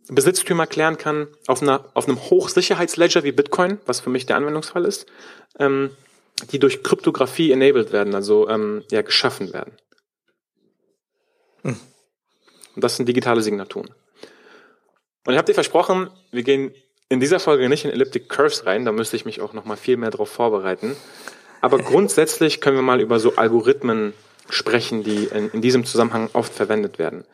Besitztümer 0.09 0.67
klären 0.67 0.97
kann 0.97 1.29
auf, 1.47 1.61
einer, 1.61 1.85
auf 1.93 2.09
einem 2.09 2.19
Hochsicherheitsledger 2.19 3.25
wie 3.25 3.33
Bitcoin, 3.33 3.79
was 3.85 4.01
für 4.01 4.09
mich 4.09 4.25
der 4.25 4.37
Anwendungsfall 4.37 4.87
ist, 4.87 5.05
ähm, 5.59 5.91
die 6.51 6.59
durch 6.59 6.83
Kryptographie 6.83 7.53
enabled 7.53 7.93
werden, 7.93 8.15
also 8.15 8.49
ähm, 8.49 8.85
ja 8.91 9.03
geschaffen 9.03 9.53
werden. 9.53 9.77
Hm. 11.61 11.77
Und 12.75 12.83
das 12.83 12.97
sind 12.97 13.07
digitale 13.07 13.43
Signaturen. 13.43 13.91
Und 15.27 15.35
ich 15.35 15.37
habe 15.37 15.47
dir 15.47 15.55
versprochen, 15.55 16.09
wir 16.31 16.43
gehen 16.43 16.75
in 17.09 17.21
dieser 17.21 17.41
Folge 17.41 17.69
nicht 17.69 17.85
in 17.85 17.91
Elliptic 17.91 18.29
Curves 18.29 18.67
rein, 18.67 18.85
da 18.85 18.93
müsste 18.93 19.17
ich 19.17 19.25
mich 19.25 19.41
auch 19.41 19.53
noch 19.53 19.65
mal 19.65 19.77
viel 19.77 19.97
mehr 19.97 20.11
darauf 20.11 20.31
vorbereiten. 20.31 20.97
Aber 21.61 21.79
grundsätzlich 21.79 22.61
können 22.61 22.77
wir 22.77 22.83
mal 22.83 23.01
über 23.01 23.19
so 23.19 23.37
Algorithmen 23.37 24.13
sprechen, 24.51 25.03
die 25.03 25.25
in, 25.25 25.51
in 25.51 25.63
diesem 25.63 25.85
Zusammenhang 25.85 26.29
oft 26.33 26.53
verwendet 26.53 26.99
werden. 26.99 27.25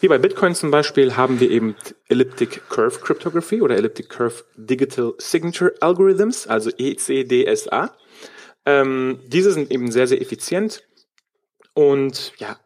Wie 0.00 0.08
bei 0.08 0.18
Bitcoin 0.18 0.54
zum 0.54 0.70
Beispiel 0.70 1.16
haben 1.16 1.38
wir 1.38 1.50
eben 1.50 1.76
Elliptic 2.08 2.68
Curve 2.68 2.98
Cryptography 3.00 3.62
oder 3.62 3.76
Elliptic 3.76 4.08
Curve 4.08 4.44
Digital 4.56 5.14
Signature 5.18 5.72
Algorithms, 5.80 6.46
also 6.46 6.70
ECDSA. 6.76 7.96
Ähm, 8.66 9.20
diese 9.26 9.52
sind 9.52 9.70
eben 9.70 9.92
sehr, 9.92 10.06
sehr 10.06 10.20
effizient 10.20 10.82
und 11.74 12.32
ja, 12.38 12.58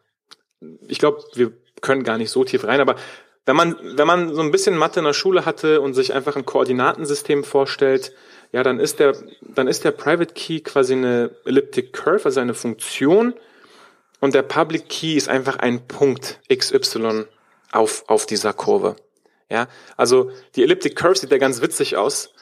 ich 0.87 0.99
glaube, 0.99 1.23
wir 1.35 1.53
können 1.81 2.03
gar 2.03 2.17
nicht 2.17 2.31
so 2.31 2.43
tief 2.43 2.63
rein, 2.63 2.81
aber 2.81 2.95
wenn 3.47 3.55
man, 3.55 3.77
wenn 3.81 4.07
man 4.07 4.35
so 4.35 4.41
ein 4.41 4.51
bisschen 4.51 4.77
Mathe 4.77 4.99
in 4.99 5.05
der 5.05 5.13
Schule 5.13 5.45
hatte 5.45 5.79
und 5.79 5.93
sich 5.93 6.13
einfach 6.13 6.35
ein 6.35 6.45
Koordinatensystem 6.45 7.45
vorstellt, 7.45 8.11
ja, 8.51 8.61
dann 8.61 8.77
ist 8.77 8.99
der, 8.99 9.15
dann 9.41 9.69
ist 9.69 9.85
der 9.85 9.91
Private 9.91 10.33
Key 10.33 10.59
quasi 10.59 10.93
eine 10.93 11.31
Elliptic 11.45 11.93
Curve, 11.93 12.25
also 12.25 12.41
eine 12.41 12.53
Funktion. 12.53 13.33
Und 14.19 14.35
der 14.35 14.41
Public 14.41 14.89
Key 14.89 15.15
ist 15.15 15.29
einfach 15.29 15.55
ein 15.59 15.87
Punkt 15.87 16.41
XY 16.53 17.23
auf, 17.71 18.03
auf 18.07 18.25
dieser 18.25 18.51
Kurve. 18.51 18.97
Ja, 19.49 19.69
also 19.95 20.29
die 20.57 20.63
Elliptic 20.63 20.97
Curve 20.97 21.15
sieht 21.15 21.31
ja 21.31 21.37
ganz 21.37 21.61
witzig 21.61 21.95
aus. 21.95 22.33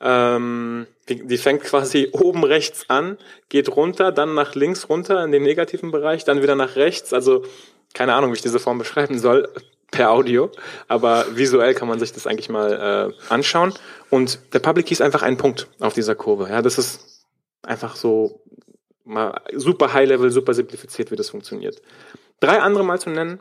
Ähm, 0.00 0.86
die, 1.10 1.26
die 1.26 1.38
fängt 1.38 1.62
quasi 1.62 2.08
oben 2.12 2.42
rechts 2.42 2.88
an, 2.88 3.18
geht 3.50 3.68
runter, 3.68 4.12
dann 4.12 4.32
nach 4.32 4.54
links 4.54 4.88
runter 4.88 5.22
in 5.24 5.30
den 5.30 5.42
negativen 5.42 5.90
Bereich, 5.90 6.24
dann 6.24 6.40
wieder 6.40 6.54
nach 6.54 6.76
rechts. 6.76 7.12
Also 7.12 7.44
keine 7.92 8.14
Ahnung, 8.14 8.30
wie 8.30 8.36
ich 8.36 8.42
diese 8.42 8.58
Form 8.58 8.78
beschreiben 8.78 9.18
soll 9.18 9.46
per 9.94 10.10
Audio, 10.10 10.50
aber 10.88 11.24
visuell 11.36 11.72
kann 11.72 11.86
man 11.86 12.00
sich 12.00 12.12
das 12.12 12.26
eigentlich 12.26 12.48
mal 12.48 13.12
äh, 13.12 13.32
anschauen. 13.32 13.72
Und 14.10 14.40
der 14.52 14.58
Public 14.58 14.86
Key 14.86 14.92
ist 14.92 15.00
einfach 15.00 15.22
ein 15.22 15.36
Punkt 15.36 15.68
auf 15.78 15.94
dieser 15.94 16.16
Kurve. 16.16 16.48
Ja, 16.50 16.62
das 16.62 16.78
ist 16.78 17.24
einfach 17.62 17.94
so 17.94 18.42
mal 19.04 19.40
super 19.52 19.92
High 19.92 20.08
Level, 20.08 20.30
super 20.30 20.52
simplifiziert, 20.52 21.12
wie 21.12 21.16
das 21.16 21.30
funktioniert. 21.30 21.80
Drei 22.40 22.60
andere 22.60 22.84
mal 22.84 22.98
zu 22.98 23.10
nennen. 23.10 23.40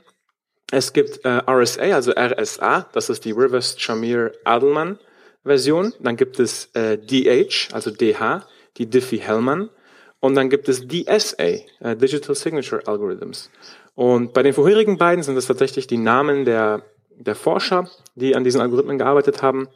Es 0.71 0.93
gibt 0.93 1.25
äh, 1.25 1.41
RSA, 1.49 1.95
also 1.95 2.13
RSA, 2.15 2.87
das 2.93 3.09
ist 3.09 3.25
die 3.25 3.31
Rivers 3.31 3.79
Shamir 3.79 4.31
Adelman 4.43 4.99
Version. 5.43 5.93
Dann 5.99 6.15
gibt 6.17 6.39
es 6.39 6.69
äh, 6.73 6.97
DH, 6.97 7.73
also 7.73 7.89
DH, 7.89 8.45
die 8.77 8.89
Diffie-Hellman. 8.89 9.69
Und 10.19 10.35
dann 10.35 10.49
gibt 10.49 10.69
es 10.69 10.87
DSA, 10.87 11.43
äh, 11.79 11.95
Digital 11.95 12.35
Signature 12.35 12.81
Algorithms. 12.87 13.49
Und 13.95 14.33
bei 14.33 14.43
den 14.43 14.53
vorherigen 14.53 14.97
beiden 14.97 15.23
sind 15.23 15.37
es 15.37 15.47
tatsächlich 15.47 15.87
die 15.87 15.97
Namen 15.97 16.45
der, 16.45 16.83
der 17.15 17.35
Forscher, 17.35 17.89
die 18.15 18.35
an 18.35 18.43
diesen 18.43 18.61
Algorithmen 18.61 18.97
gearbeitet 18.97 19.41
haben. 19.41 19.67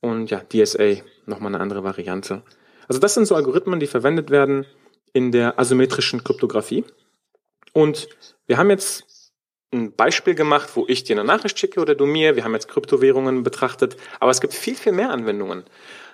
Und 0.00 0.30
ja, 0.30 0.40
DSA, 0.40 1.02
nochmal 1.26 1.54
eine 1.54 1.62
andere 1.62 1.84
Variante. 1.84 2.42
Also 2.88 3.00
das 3.00 3.14
sind 3.14 3.26
so 3.26 3.36
Algorithmen, 3.36 3.78
die 3.78 3.86
verwendet 3.86 4.30
werden 4.30 4.66
in 5.12 5.30
der 5.30 5.58
asymmetrischen 5.58 6.24
Kryptographie. 6.24 6.84
Und 7.72 8.08
wir 8.46 8.56
haben 8.56 8.70
jetzt 8.70 9.32
ein 9.72 9.92
Beispiel 9.94 10.34
gemacht, 10.34 10.70
wo 10.74 10.84
ich 10.88 11.04
dir 11.04 11.14
eine 11.16 11.24
Nachricht 11.24 11.58
schicke 11.58 11.80
oder 11.80 11.94
du 11.94 12.06
mir. 12.06 12.34
Wir 12.34 12.44
haben 12.44 12.54
jetzt 12.54 12.68
Kryptowährungen 12.68 13.44
betrachtet, 13.44 13.96
aber 14.18 14.32
es 14.32 14.40
gibt 14.40 14.54
viel, 14.54 14.74
viel 14.74 14.92
mehr 14.92 15.10
Anwendungen. 15.10 15.64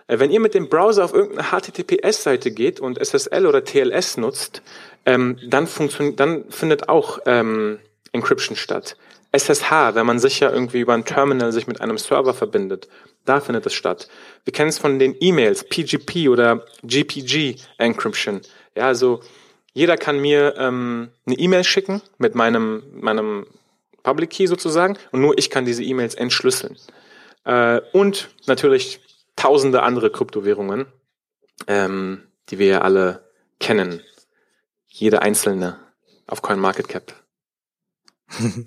Äh, 0.08 0.18
wenn 0.18 0.30
ihr 0.30 0.40
mit 0.40 0.54
dem 0.54 0.68
Browser 0.68 1.04
auf 1.04 1.14
irgendeine 1.14 1.48
HTTPS-Seite 1.50 2.50
geht 2.50 2.80
und 2.80 2.98
SSL 2.98 3.46
oder 3.46 3.64
TLS 3.64 4.16
nutzt, 4.16 4.62
ähm, 5.04 5.38
dann, 5.46 5.68
dann 6.16 6.44
findet 6.50 6.88
auch 6.88 7.20
ähm, 7.26 7.78
Encryption 8.12 8.56
statt. 8.56 8.96
SSH, 9.32 9.94
wenn 9.94 10.06
man 10.06 10.18
sich 10.18 10.40
ja 10.40 10.50
irgendwie 10.50 10.80
über 10.80 10.94
ein 10.94 11.04
Terminal 11.04 11.52
sich 11.52 11.66
mit 11.66 11.80
einem 11.80 11.98
Server 11.98 12.32
verbindet, 12.32 12.88
da 13.24 13.40
findet 13.40 13.66
es 13.66 13.74
statt. 13.74 14.08
Wir 14.44 14.52
kennen 14.52 14.68
es 14.68 14.78
von 14.78 14.98
den 14.98 15.16
E-Mails, 15.20 15.64
PGP 15.64 16.28
oder 16.28 16.64
GPG 16.82 17.56
Encryption. 17.76 18.40
Ja, 18.76 18.86
also 18.86 19.20
jeder 19.74 19.96
kann 19.96 20.20
mir 20.20 20.54
ähm, 20.56 21.10
eine 21.26 21.36
E-Mail 21.36 21.64
schicken 21.64 22.00
mit 22.18 22.34
meinem, 22.34 22.82
meinem 22.94 23.46
Public 24.02 24.30
Key 24.30 24.46
sozusagen 24.46 24.96
und 25.10 25.20
nur 25.20 25.36
ich 25.36 25.50
kann 25.50 25.64
diese 25.64 25.82
E-Mails 25.82 26.14
entschlüsseln. 26.14 26.76
Äh, 27.44 27.80
und 27.92 28.30
natürlich 28.46 29.00
tausende 29.36 29.82
andere 29.82 30.10
Kryptowährungen, 30.10 30.86
ähm, 31.66 32.26
die 32.48 32.58
wir 32.58 32.66
ja 32.66 32.80
alle 32.80 33.30
kennen. 33.60 34.02
Jede 34.86 35.22
einzelne 35.22 35.78
auf 36.26 36.42
CoinMarketCap. 36.42 37.12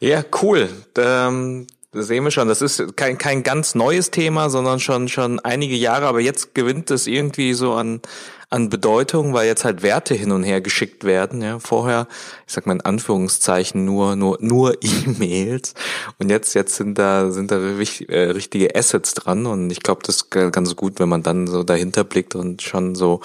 ja, 0.00 0.24
cool. 0.42 0.68
Ähm, 0.96 1.66
das 1.96 2.06
sehen 2.06 2.24
wir 2.24 2.30
schon. 2.30 2.48
Das 2.48 2.62
ist 2.62 2.96
kein, 2.96 3.18
kein 3.18 3.42
ganz 3.42 3.74
neues 3.74 4.10
Thema, 4.10 4.50
sondern 4.50 4.78
schon, 4.78 5.08
schon 5.08 5.40
einige 5.40 5.74
Jahre. 5.74 6.06
Aber 6.06 6.20
jetzt 6.20 6.54
gewinnt 6.54 6.90
es 6.90 7.06
irgendwie 7.06 7.54
so 7.54 7.74
an, 7.74 8.00
an 8.48 8.68
Bedeutung, 8.70 9.32
weil 9.34 9.46
jetzt 9.46 9.64
halt 9.64 9.82
Werte 9.82 10.14
hin 10.14 10.30
und 10.30 10.44
her 10.44 10.60
geschickt 10.60 11.04
werden. 11.04 11.42
Ja, 11.42 11.58
vorher, 11.58 12.06
ich 12.46 12.52
sag 12.52 12.66
mal 12.66 12.74
in 12.74 12.80
Anführungszeichen 12.80 13.84
nur 13.84 14.14
nur 14.14 14.38
nur 14.40 14.76
E-Mails 14.82 15.74
und 16.18 16.30
jetzt 16.30 16.54
jetzt 16.54 16.76
sind 16.76 16.96
da 16.96 17.30
sind 17.30 17.50
da 17.50 17.56
äh, 17.56 18.30
richtige 18.30 18.76
Assets 18.76 19.14
dran 19.14 19.46
und 19.46 19.70
ich 19.70 19.82
glaube, 19.82 20.02
das 20.04 20.16
ist 20.16 20.30
ganz 20.30 20.76
gut, 20.76 21.00
wenn 21.00 21.08
man 21.08 21.22
dann 21.22 21.46
so 21.46 21.64
dahinter 21.64 22.04
blickt 22.04 22.34
und 22.34 22.62
schon 22.62 22.94
so 22.94 23.20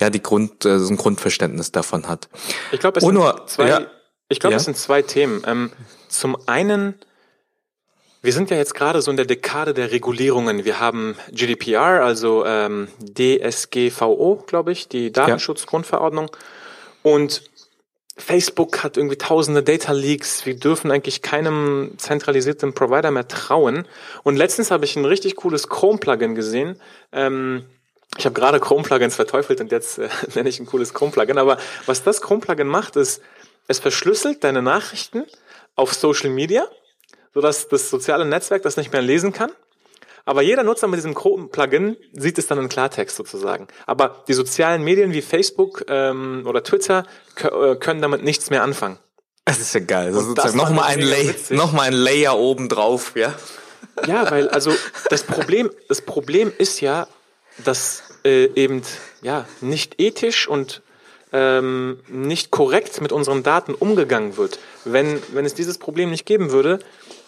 ja 0.00 0.08
die 0.08 0.22
Grund 0.22 0.64
äh, 0.64 0.78
so 0.78 0.92
ein 0.92 0.96
Grundverständnis 0.96 1.72
davon 1.72 2.08
hat. 2.08 2.28
Ich 2.72 2.80
glaube, 2.80 2.98
es, 2.98 3.04
sind 3.04 3.18
zwei, 3.46 3.68
ja, 3.68 3.82
ich 4.28 4.40
glaube, 4.40 4.52
ja. 4.52 4.56
es 4.58 4.64
sind 4.64 4.76
zwei 4.76 5.02
Themen. 5.02 5.42
Ähm, 5.46 5.72
zum 6.08 6.36
einen 6.46 6.94
wir 8.24 8.32
sind 8.32 8.48
ja 8.48 8.56
jetzt 8.56 8.74
gerade 8.74 9.02
so 9.02 9.10
in 9.10 9.18
der 9.18 9.26
Dekade 9.26 9.74
der 9.74 9.92
Regulierungen. 9.92 10.64
Wir 10.64 10.80
haben 10.80 11.14
GDPR, 11.30 12.02
also 12.02 12.46
ähm, 12.46 12.88
DSGVO, 13.02 14.44
glaube 14.46 14.72
ich, 14.72 14.88
die 14.88 15.12
Datenschutzgrundverordnung. 15.12 16.30
Und 17.02 17.42
Facebook 18.16 18.82
hat 18.82 18.96
irgendwie 18.96 19.18
tausende 19.18 19.62
Data 19.62 19.92
Leaks. 19.92 20.46
Wir 20.46 20.56
dürfen 20.56 20.90
eigentlich 20.90 21.20
keinem 21.20 21.92
zentralisierten 21.98 22.72
Provider 22.72 23.10
mehr 23.10 23.28
trauen. 23.28 23.86
Und 24.22 24.36
letztens 24.36 24.70
habe 24.70 24.86
ich 24.86 24.96
ein 24.96 25.04
richtig 25.04 25.36
cooles 25.36 25.68
Chrome-Plugin 25.68 26.34
gesehen. 26.34 26.80
Ähm, 27.12 27.66
ich 28.16 28.24
habe 28.24 28.34
gerade 28.34 28.58
Chrome-Plugins 28.58 29.16
verteufelt 29.16 29.60
und 29.60 29.70
jetzt 29.70 29.98
äh, 29.98 30.08
nenne 30.34 30.48
ich 30.48 30.58
ein 30.58 30.66
cooles 30.66 30.94
Chrome-Plugin. 30.94 31.36
Aber 31.36 31.58
was 31.84 32.02
das 32.02 32.22
Chrome-Plugin 32.22 32.68
macht, 32.68 32.96
ist, 32.96 33.20
es 33.68 33.80
verschlüsselt 33.80 34.44
deine 34.44 34.62
Nachrichten 34.62 35.24
auf 35.76 35.92
Social 35.92 36.30
Media, 36.30 36.66
sodass 37.34 37.68
das 37.68 37.90
soziale 37.90 38.24
Netzwerk 38.24 38.62
das 38.62 38.76
nicht 38.76 38.92
mehr 38.92 39.02
lesen 39.02 39.32
kann. 39.32 39.50
Aber 40.26 40.40
jeder 40.40 40.62
Nutzer 40.62 40.88
mit 40.88 40.96
diesem 40.96 41.14
Chrome-Plugin 41.14 41.96
sieht 42.12 42.38
es 42.38 42.46
dann 42.46 42.58
in 42.58 42.68
Klartext 42.68 43.16
sozusagen. 43.16 43.68
Aber 43.86 44.24
die 44.26 44.32
sozialen 44.32 44.82
Medien 44.82 45.12
wie 45.12 45.20
Facebook 45.20 45.84
ähm, 45.88 46.44
oder 46.46 46.62
Twitter 46.62 47.04
äh, 47.42 47.76
können 47.76 48.00
damit 48.00 48.24
nichts 48.24 48.48
mehr 48.48 48.62
anfangen. 48.62 48.98
Das 49.44 49.60
ist 49.60 49.74
ja 49.74 49.80
geil. 49.80 50.12
Das 50.12 50.22
ist 50.22 50.28
sozusagen 50.28 50.56
nochmal 50.56 50.84
ein, 50.84 51.00
Lay 51.00 51.34
noch 51.50 51.72
mal 51.72 51.82
ein 51.82 51.92
Layer 51.92 52.38
oben 52.38 52.70
drauf, 52.70 53.12
ja? 53.14 53.34
Ja, 54.06 54.30
weil 54.30 54.48
also 54.48 54.72
das 55.10 55.24
Problem, 55.24 55.70
das 55.88 56.00
Problem 56.00 56.50
ist 56.56 56.80
ja, 56.80 57.06
dass 57.64 58.02
äh, 58.24 58.46
eben 58.54 58.82
ja 59.20 59.46
nicht 59.60 60.00
ethisch 60.00 60.48
und 60.48 60.82
ähm, 61.32 62.00
nicht 62.08 62.50
korrekt 62.50 63.00
mit 63.02 63.12
unseren 63.12 63.42
Daten 63.42 63.74
umgegangen 63.74 64.36
wird. 64.36 64.58
Wenn, 64.84 65.22
wenn 65.32 65.44
es 65.44 65.54
dieses 65.54 65.78
Problem 65.78 66.10
nicht 66.10 66.24
geben 66.24 66.50
würde, 66.50 66.78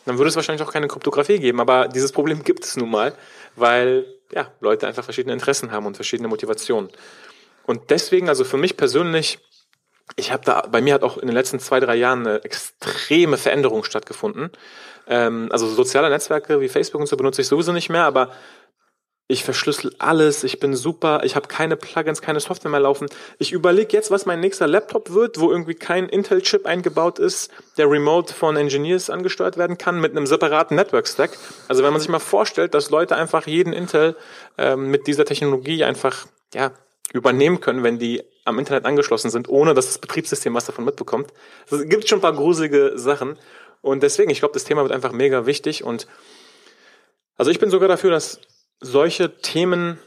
dann 0.07 0.19
würde 0.19 0.29
es 0.31 0.37
wahrscheinlich 0.37 0.67
auch 0.67 0.73
keine 0.73 0.89
Kryptographie 0.89 1.39
geben. 1.39 1.61
Aber 1.61 1.89
dieses 1.89 2.13
Problem 2.13 2.43
gibt 2.43 2.65
es 2.65 2.77
nun 2.77 2.91
mal, 2.91 3.13
weil 3.57 4.07
ja, 4.33 4.51
Leute 4.61 4.87
einfach 4.87 5.05
verschiedene 5.05 5.35
Interessen 5.35 5.71
haben 5.73 5.85
und 5.85 5.97
verschiedene 5.97 6.29
Motivationen. 6.29 6.91
Und 7.65 7.91
deswegen, 7.91 8.29
also 8.29 8.45
für 8.45 8.57
mich 8.57 8.77
persönlich, 8.77 9.39
ich 10.15 10.33
habe 10.33 10.45
da, 10.45 10.63
bei 10.71 10.81
mir 10.81 10.95
hat 10.95 11.03
auch 11.03 11.19
in 11.19 11.27
den 11.27 11.35
letzten 11.35 11.59
zwei, 11.59 11.81
drei 11.81 11.97
Jahren 11.97 12.27
eine 12.27 12.45
extreme 12.45 13.37
Veränderung 13.37 13.85
stattgefunden. 13.85 14.51
Ähm, 15.09 15.49
also 15.51 15.69
soziale 15.69 16.09
Netzwerke 16.09 16.61
wie 16.61 16.69
Facebook 16.69 17.01
und 17.01 17.09
so 17.09 17.17
benutze 17.17 17.43
ich 17.43 17.49
sowieso 17.49 17.73
nicht 17.73 17.89
mehr, 17.89 18.05
aber 18.05 18.31
ich 19.29 19.43
verschlüssel 19.43 19.93
alles, 19.99 20.45
ich 20.45 20.61
bin 20.61 20.75
super, 20.77 21.23
ich 21.25 21.35
habe 21.35 21.49
keine 21.49 21.77
Plugins, 21.77 22.23
keine 22.23 22.39
Software 22.39 22.71
mehr 22.71 22.81
laufen. 22.81 23.09
Ich 23.39 23.51
überlege 23.51 23.93
jetzt, 23.93 24.13
was 24.13 24.25
mein 24.25 24.39
nächster 24.39 24.69
Laptop 24.69 25.13
wird, 25.13 25.41
wo 25.41 25.51
irgendwie 25.51 25.75
kein 25.75 26.09
Intel-Chip 26.09 26.65
eingebaut 26.65 27.19
ist, 27.19 27.51
der 27.77 27.91
remote 27.91 28.33
von 28.33 28.57
Engineers 28.57 29.11
angesteuert 29.11 29.57
werden 29.57 29.79
kann 29.79 30.01
mit 30.01 30.13
einem 30.13 30.27
separaten 30.27 30.77
Network-Stack. 30.77 31.37
Also 31.67 31.83
wenn 31.83 31.93
man 31.93 32.01
sich 32.01 32.09
mal 32.09 32.21
vorstellt, 32.21 32.75
dass 32.75 32.91
Leute 32.91 33.17
einfach 33.17 33.49
jeden 33.49 33.73
Intel 33.73 34.17
ähm, 34.59 34.93
mit 34.93 35.09
dieser 35.09 35.25
Technologie 35.25 35.83
einfach 35.83 36.27
ja, 36.55 36.71
übernehmen 37.13 37.61
können, 37.61 37.83
wenn 37.83 37.99
die 37.99 38.23
am 38.45 38.61
Internet 38.61 38.85
angeschlossen 38.85 39.31
sind, 39.31 39.49
ohne 39.49 39.75
dass 39.75 39.87
das 39.87 39.99
Betriebssystem 39.99 40.55
was 40.55 40.67
davon 40.67 40.85
mitbekommt. 40.85 41.33
Es 41.69 41.89
gibt 41.89 42.09
schon 42.09 42.19
ein 42.19 42.23
paar 42.23 42.33
gruselige 42.33 42.93
Sachen. 42.95 43.39
Und 43.83 44.05
deswegen, 44.05 44.31
ich 44.31 44.39
glaube, 44.39 44.55
das 44.55 44.65
Thema 44.65 44.83
wird 44.83 44.93
einfach 44.93 45.13
mega 45.13 45.47
wichtig. 45.47 45.83
Und 45.83 46.07
also 47.37 47.51
ich 47.51 47.59
bin 47.59 47.71
sogar 47.71 47.89
dafür, 47.89 48.11
dass 48.13 48.41
solche 48.81 49.39
Themen 49.39 49.99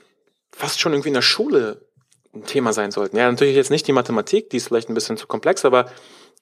fast 0.52 0.80
schon 0.80 0.94
irgendwie 0.94 1.10
in 1.10 1.16
der 1.16 1.22
Schule 1.22 1.86
ein 2.34 2.46
Thema 2.46 2.74
sein 2.74 2.92
sollten. 2.92 3.18
Ja, 3.18 3.30
natürlich 3.30 3.56
jetzt 3.56 3.72
nicht 3.72 3.88
die 3.88 3.92
Mathematik, 3.92 4.50
die 4.50 4.58
ist 4.58 4.68
vielleicht 4.68 4.90
ein 4.90 4.94
bisschen 4.94 5.18
zu 5.18 5.28
komplex, 5.28 5.66
aber 5.66 5.92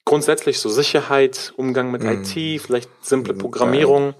grundsätzlich 0.04 0.58
so 0.58 0.68
Sicherheit, 0.68 1.52
Umgang 1.56 1.90
mit 1.90 2.02
mhm. 2.02 2.22
IT, 2.22 2.60
vielleicht 2.60 2.90
simple 3.00 3.34
mhm, 3.34 3.38
Programmierung. 3.38 4.14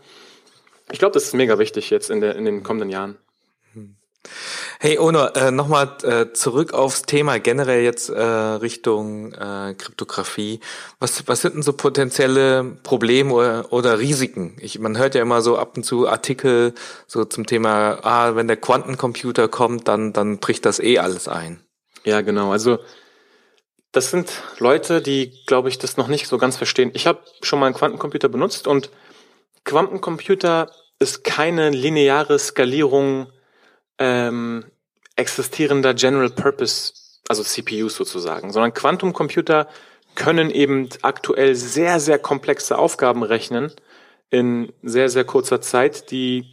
Ich 0.91 0.99
glaube, 0.99 1.13
das 1.13 1.25
ist 1.25 1.35
mega 1.35 1.59
wichtig 1.59 1.91
jetzt 1.91 2.11
in, 2.11 2.21
der, 2.21 2.37
in 2.37 2.45
den 2.45 2.63
kommenden 2.63 2.91
Jahren. 2.91 3.19
Hey 4.81 4.97
Ono, 4.97 5.27
äh, 5.35 5.51
nochmal 5.51 5.97
äh, 6.05 6.33
zurück 6.33 6.73
aufs 6.73 7.03
Thema 7.03 7.41
generell 7.41 7.83
jetzt 7.83 8.11
äh, 8.11 8.23
Richtung 8.23 9.33
äh, 9.33 9.75
Kryptographie. 9.77 10.61
Was, 11.01 11.27
was 11.27 11.43
sind 11.43 11.57
denn 11.57 11.63
so 11.63 11.73
potenzielle 11.73 12.77
Probleme 12.85 13.35
oder, 13.35 13.73
oder 13.73 13.99
Risiken? 13.99 14.57
Ich, 14.61 14.79
man 14.79 14.97
hört 14.97 15.17
ja 15.17 15.23
immer 15.23 15.43
so 15.43 15.59
ab 15.59 15.77
und 15.77 15.83
zu 15.83 16.07
Artikel 16.07 16.75
so 17.09 17.25
zum 17.25 17.45
Thema, 17.45 17.99
ah, 18.05 18.37
wenn 18.37 18.47
der 18.47 18.57
Quantencomputer 18.57 19.49
kommt, 19.49 19.89
dann, 19.89 20.13
dann 20.13 20.39
bricht 20.39 20.65
das 20.65 20.79
eh 20.79 21.01
alles 21.01 21.27
ein. 21.27 21.61
Ja, 22.05 22.21
genau. 22.21 22.53
Also 22.53 22.79
das 23.91 24.13
sind 24.13 24.31
Leute, 24.61 25.03
die, 25.03 25.33
glaube 25.47 25.71
ich, 25.71 25.79
das 25.79 25.97
noch 25.97 26.07
nicht 26.07 26.29
so 26.29 26.39
ganz 26.39 26.57
verstehen. 26.57 26.93
Ich 26.95 27.09
habe 27.09 27.19
schon 27.43 27.59
mal 27.59 27.67
einen 27.67 27.75
Quantencomputer 27.75 28.29
benutzt 28.29 28.69
und 28.69 28.91
Quantencomputer 29.65 30.71
ist 31.01 31.25
keine 31.25 31.71
lineare 31.71 32.39
Skalierung 32.39 33.27
ähm, 33.99 34.65
existierender 35.17 35.95
General 35.95 36.31
Purpose, 36.31 36.93
also 37.29 37.43
CPUs 37.43 37.97
sozusagen, 37.97 38.53
sondern 38.53 38.75
Quantumcomputer 38.75 39.69
können 40.15 40.51
eben 40.51 40.89
aktuell 41.03 41.55
sehr, 41.55 42.01
sehr 42.01 42.19
komplexe 42.19 42.79
Aufgaben 42.79 43.23
rechnen 43.23 43.73
in 44.31 44.73
sehr, 44.83 45.09
sehr 45.09 45.25
kurzer 45.25 45.61
Zeit, 45.61 46.11
die 46.11 46.45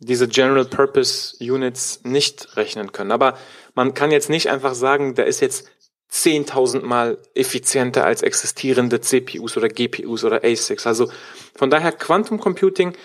diese 0.00 0.28
General 0.28 0.64
Purpose 0.64 1.36
Units 1.40 2.00
nicht 2.04 2.56
rechnen 2.56 2.92
können. 2.92 3.12
Aber 3.12 3.38
man 3.74 3.94
kann 3.94 4.10
jetzt 4.10 4.30
nicht 4.30 4.50
einfach 4.50 4.74
sagen, 4.74 5.14
der 5.14 5.26
ist 5.26 5.40
jetzt 5.40 5.68
10.000 6.12 6.82
Mal 6.82 7.18
effizienter 7.34 8.04
als 8.04 8.22
existierende 8.22 9.00
CPUs 9.00 9.56
oder 9.56 9.68
GPUs 9.68 10.24
oder 10.24 10.44
ASICs. 10.44 10.86
Also 10.86 11.10
von 11.54 11.70
daher 11.70 11.92
Quantum 11.92 12.38
Computing, 12.38 12.96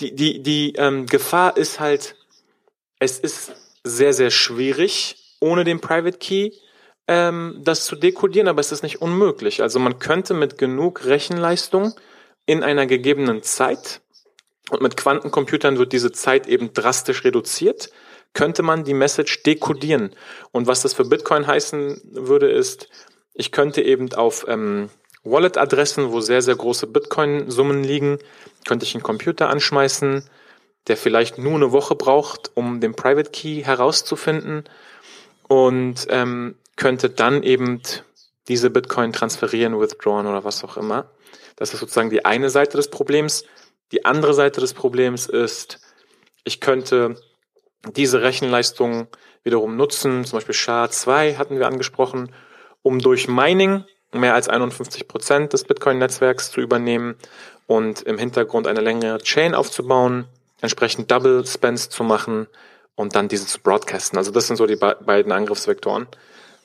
die, 0.00 0.14
die, 0.14 0.42
die 0.42 0.72
ähm, 0.76 1.06
Gefahr 1.06 1.56
ist 1.56 1.80
halt, 1.80 2.16
es 2.98 3.18
ist 3.18 3.52
sehr, 3.84 4.12
sehr 4.12 4.30
schwierig, 4.30 5.36
ohne 5.40 5.64
den 5.64 5.80
Private 5.80 6.18
Key 6.18 6.50
ähm, 7.06 7.60
das 7.62 7.86
zu 7.86 7.96
dekodieren, 7.96 8.48
aber 8.48 8.60
es 8.60 8.70
ist 8.70 8.82
nicht 8.82 9.00
unmöglich. 9.00 9.62
Also 9.62 9.78
man 9.78 9.98
könnte 9.98 10.34
mit 10.34 10.58
genug 10.58 11.06
Rechenleistung 11.06 11.94
in 12.46 12.62
einer 12.62 12.86
gegebenen 12.86 13.42
Zeit, 13.42 14.00
und 14.70 14.82
mit 14.82 14.98
Quantencomputern 14.98 15.78
wird 15.78 15.92
diese 15.92 16.12
Zeit 16.12 16.46
eben 16.46 16.74
drastisch 16.74 17.24
reduziert, 17.24 17.90
könnte 18.34 18.62
man 18.62 18.84
die 18.84 18.94
Message 18.94 19.42
dekodieren. 19.42 20.14
Und 20.52 20.66
was 20.66 20.82
das 20.82 20.92
für 20.92 21.06
Bitcoin 21.06 21.46
heißen 21.46 22.02
würde, 22.12 22.50
ist, 22.50 22.88
ich 23.32 23.50
könnte 23.50 23.80
eben 23.80 24.12
auf 24.12 24.44
ähm, 24.46 24.90
Wallet-Adressen, 25.24 26.12
wo 26.12 26.20
sehr, 26.20 26.42
sehr 26.42 26.56
große 26.56 26.86
Bitcoin-Summen 26.86 27.82
liegen, 27.82 28.18
könnte 28.66 28.84
ich 28.84 28.94
einen 28.94 29.02
Computer 29.02 29.48
anschmeißen, 29.48 30.24
der 30.88 30.96
vielleicht 30.96 31.38
nur 31.38 31.54
eine 31.54 31.72
Woche 31.72 31.94
braucht, 31.94 32.50
um 32.54 32.80
den 32.80 32.94
Private 32.94 33.30
Key 33.30 33.62
herauszufinden 33.62 34.64
und 35.46 36.06
ähm, 36.08 36.56
könnte 36.76 37.10
dann 37.10 37.42
eben 37.42 37.82
diese 38.48 38.70
Bitcoin 38.70 39.12
transferieren, 39.12 39.78
withdrawn 39.78 40.26
oder 40.26 40.44
was 40.44 40.64
auch 40.64 40.76
immer. 40.76 41.10
Das 41.56 41.74
ist 41.74 41.80
sozusagen 41.80 42.10
die 42.10 42.24
eine 42.24 42.50
Seite 42.50 42.76
des 42.76 42.88
Problems. 42.88 43.44
Die 43.92 44.04
andere 44.04 44.32
Seite 44.32 44.60
des 44.60 44.74
Problems 44.74 45.26
ist, 45.26 45.80
ich 46.44 46.60
könnte 46.60 47.16
diese 47.94 48.22
Rechenleistung 48.22 49.08
wiederum 49.44 49.76
nutzen, 49.76 50.24
zum 50.24 50.38
Beispiel 50.38 50.54
SHA-2 50.54 51.36
hatten 51.36 51.58
wir 51.58 51.66
angesprochen, 51.66 52.32
um 52.82 52.98
durch 52.98 53.28
Mining 53.28 53.84
mehr 54.12 54.34
als 54.34 54.48
51 54.48 55.06
Prozent 55.08 55.52
des 55.52 55.64
Bitcoin-Netzwerks 55.64 56.50
zu 56.50 56.60
übernehmen 56.60 57.16
und 57.66 58.02
im 58.02 58.18
Hintergrund 58.18 58.66
eine 58.66 58.80
längere 58.80 59.18
Chain 59.18 59.54
aufzubauen 59.54 60.26
entsprechend 60.60 61.10
Double 61.10 61.46
Spends 61.46 61.88
zu 61.88 62.04
machen 62.04 62.46
und 62.94 63.14
dann 63.14 63.28
diese 63.28 63.46
zu 63.46 63.60
broadcasten. 63.60 64.18
Also 64.18 64.30
das 64.30 64.46
sind 64.46 64.56
so 64.56 64.66
die 64.66 64.76
be 64.76 64.96
beiden 65.04 65.32
Angriffsvektoren. 65.32 66.08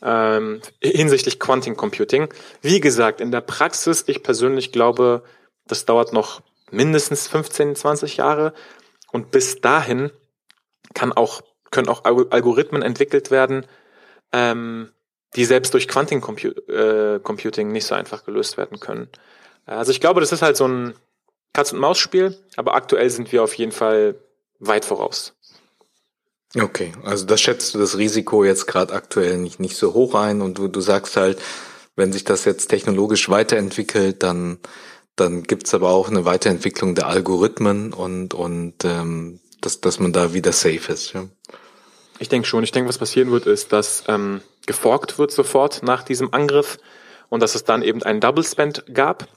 Ähm, 0.01 0.62
hinsichtlich 0.82 1.39
Quantum 1.39 1.77
Computing. 1.77 2.27
Wie 2.62 2.79
gesagt, 2.79 3.21
in 3.21 3.32
der 3.32 3.41
Praxis, 3.41 4.03
ich 4.08 4.21
persönlich 4.21 4.71
glaube, 4.71 5.23
das 5.65 5.86
dauert 5.86 6.12
noch 6.12 6.41
mindestens 6.71 7.27
15, 7.27 7.75
20 7.75 8.17
Jahre. 8.17 8.53
Und 9.12 9.32
bis 9.32 9.62
dahin 9.62 10.12
kann 10.93 11.13
auch, 11.13 11.41
können 11.71 11.88
auch 11.88 12.03
Algorithmen 12.03 12.82
entwickelt 12.82 13.32
werden, 13.32 13.65
ähm, 14.34 14.91
die 15.36 15.45
selbst 15.45 15.73
durch 15.73 15.88
Quantum 15.88 16.19
Compu 16.19 16.49
äh, 16.49 17.19
Computing 17.21 17.71
nicht 17.71 17.86
so 17.86 17.95
einfach 17.95 18.25
gelöst 18.25 18.58
werden 18.58 18.79
können. 18.79 19.08
Also 19.65 19.91
ich 19.91 20.01
glaube, 20.01 20.19
das 20.19 20.32
ist 20.32 20.41
halt 20.41 20.58
so 20.58 20.67
ein 20.67 20.95
Katz-und-Maus-Spiel, 21.54 22.38
aber 22.56 22.74
aktuell 22.74 23.10
sind 23.10 23.32
wir 23.32 23.44
auf 23.44 23.54
jeden 23.54 23.72
Fall 23.72 24.16
weit 24.60 24.86
voraus. 24.86 25.36
Okay, 26.60 26.92
also 27.04 27.26
da 27.26 27.38
schätzt 27.38 27.74
du 27.74 27.80
das 27.80 27.98
Risiko 27.98 28.44
jetzt 28.44 28.68
gerade 28.68 28.94
aktuell 28.94 29.38
nicht, 29.38 29.60
nicht 29.60 29.76
so 29.76 29.94
hoch 29.94 30.13
ein 30.13 30.42
und 30.42 30.58
du, 30.58 30.68
du 30.68 30.82
sagst 30.82 31.18
halt, 31.18 31.42
wenn 31.96 32.12
sich 32.12 32.24
das 32.24 32.46
jetzt 32.46 32.68
technologisch 32.68 33.30
weiterentwickelt, 33.30 34.22
dann, 34.22 34.60
dann 35.16 35.44
gibt's 35.44 35.74
aber 35.74 35.89
auch 35.89 36.10
eine 36.10 36.26
Weiterentwicklung 36.26 36.96
der 36.96 37.08
Algorithmen 37.08 37.94
und, 37.94 38.34
und 38.34 38.86
ähm, 38.86 39.39
dass, 39.62 39.82
dass 39.82 40.00
man 40.00 40.13
da 40.13 40.34
wieder 40.34 40.52
safe 40.52 40.92
ist. 40.92 41.13
Ja. 41.13 41.26
Ich 42.20 42.30
denke 42.30 42.48
schon. 42.48 42.63
Ich 42.63 42.72
denke, 42.72 42.89
was 42.89 42.98
passieren 43.00 43.32
wird, 43.32 43.48
ist, 43.48 43.74
dass 43.74 44.04
ähm, 44.08 44.42
geforkt 44.68 45.18
wird 45.18 45.32
sofort 45.32 45.82
nach 45.82 46.04
diesem 46.04 46.34
Angriff 46.34 46.78
und 47.30 47.42
dass 47.42 47.56
es 47.56 47.63
dann 47.63 47.82
eben 47.82 48.04
einen 48.04 48.20
Double 48.20 48.44
Spend 48.44 48.86
gab, 48.94 49.28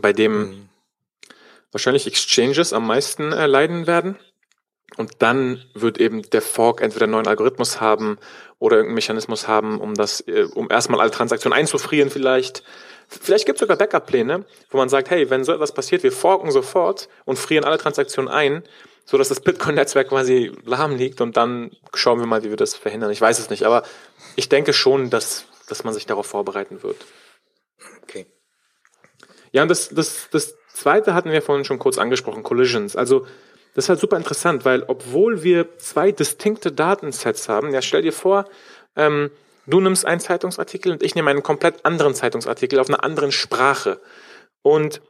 bei 0.00 0.12
dem 0.12 0.38
mhm 0.38 0.68
wahrscheinlich 1.76 2.06
Exchanges 2.06 2.72
am 2.72 2.86
meisten 2.86 3.32
äh, 3.32 3.46
leiden 3.46 3.86
werden. 3.86 4.16
Und 4.96 5.16
dann 5.18 5.62
wird 5.74 5.98
eben 5.98 6.22
der 6.30 6.40
Fork 6.40 6.80
entweder 6.80 7.04
einen 7.04 7.12
neuen 7.12 7.26
Algorithmus 7.26 7.82
haben 7.82 8.18
oder 8.58 8.76
irgendeinen 8.76 8.94
Mechanismus 8.94 9.46
haben, 9.46 9.78
um 9.78 9.94
das, 9.94 10.20
äh, 10.22 10.46
um 10.54 10.70
erstmal 10.70 11.02
alle 11.02 11.10
Transaktionen 11.10 11.58
einzufrieren 11.58 12.08
vielleicht. 12.08 12.62
Vielleicht 13.08 13.44
gibt 13.44 13.56
es 13.56 13.60
sogar 13.60 13.76
Backup-Pläne, 13.76 14.46
wo 14.70 14.78
man 14.78 14.88
sagt, 14.88 15.10
hey, 15.10 15.28
wenn 15.28 15.44
so 15.44 15.52
etwas 15.52 15.72
passiert, 15.72 16.02
wir 16.02 16.12
forken 16.12 16.50
sofort 16.50 17.10
und 17.26 17.38
frieren 17.38 17.64
alle 17.64 17.76
Transaktionen 17.76 18.30
ein, 18.30 18.62
so 19.04 19.18
dass 19.18 19.28
das 19.28 19.40
Bitcoin-Netzwerk 19.40 20.08
quasi 20.08 20.52
lahm 20.64 20.96
liegt 20.96 21.20
und 21.20 21.36
dann 21.36 21.72
schauen 21.92 22.18
wir 22.18 22.26
mal, 22.26 22.42
wie 22.42 22.48
wir 22.48 22.56
das 22.56 22.74
verhindern. 22.74 23.10
Ich 23.10 23.20
weiß 23.20 23.38
es 23.38 23.50
nicht, 23.50 23.64
aber 23.64 23.82
ich 24.34 24.48
denke 24.48 24.72
schon, 24.72 25.10
dass, 25.10 25.44
dass 25.68 25.84
man 25.84 25.92
sich 25.92 26.06
darauf 26.06 26.26
vorbereiten 26.26 26.82
wird. 26.82 27.04
Okay. 28.02 28.26
Ja, 29.52 29.62
und 29.62 29.68
das, 29.68 29.90
das, 29.90 30.28
das 30.30 30.56
zweite 30.76 31.14
hatten 31.14 31.30
wir 31.30 31.42
vorhin 31.42 31.64
schon 31.64 31.78
kurz 31.78 31.98
angesprochen, 31.98 32.42
Collisions. 32.42 32.96
Also 32.96 33.26
das 33.74 33.84
ist 33.84 33.88
halt 33.88 34.00
super 34.00 34.16
interessant, 34.16 34.64
weil 34.64 34.84
obwohl 34.86 35.42
wir 35.42 35.76
zwei 35.78 36.12
distinkte 36.12 36.72
Datensets 36.72 37.48
haben, 37.48 37.72
ja, 37.72 37.82
stell 37.82 38.02
dir 38.02 38.12
vor, 38.12 38.46
ähm, 38.94 39.30
du 39.66 39.80
nimmst 39.80 40.06
einen 40.06 40.20
Zeitungsartikel 40.20 40.92
und 40.92 41.02
ich 41.02 41.14
nehme 41.14 41.30
einen 41.30 41.42
komplett 41.42 41.84
anderen 41.84 42.14
Zeitungsartikel 42.14 42.78
auf 42.78 42.88
einer 42.88 43.04
anderen 43.04 43.32
Sprache. 43.32 44.00
Und 44.62 45.02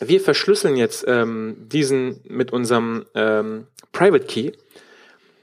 wir 0.00 0.20
verschlüsseln 0.20 0.76
jetzt 0.76 1.04
ähm, 1.08 1.56
diesen 1.58 2.20
mit 2.28 2.52
unserem 2.52 3.06
ähm, 3.14 3.66
Private 3.92 4.26
Key. 4.26 4.52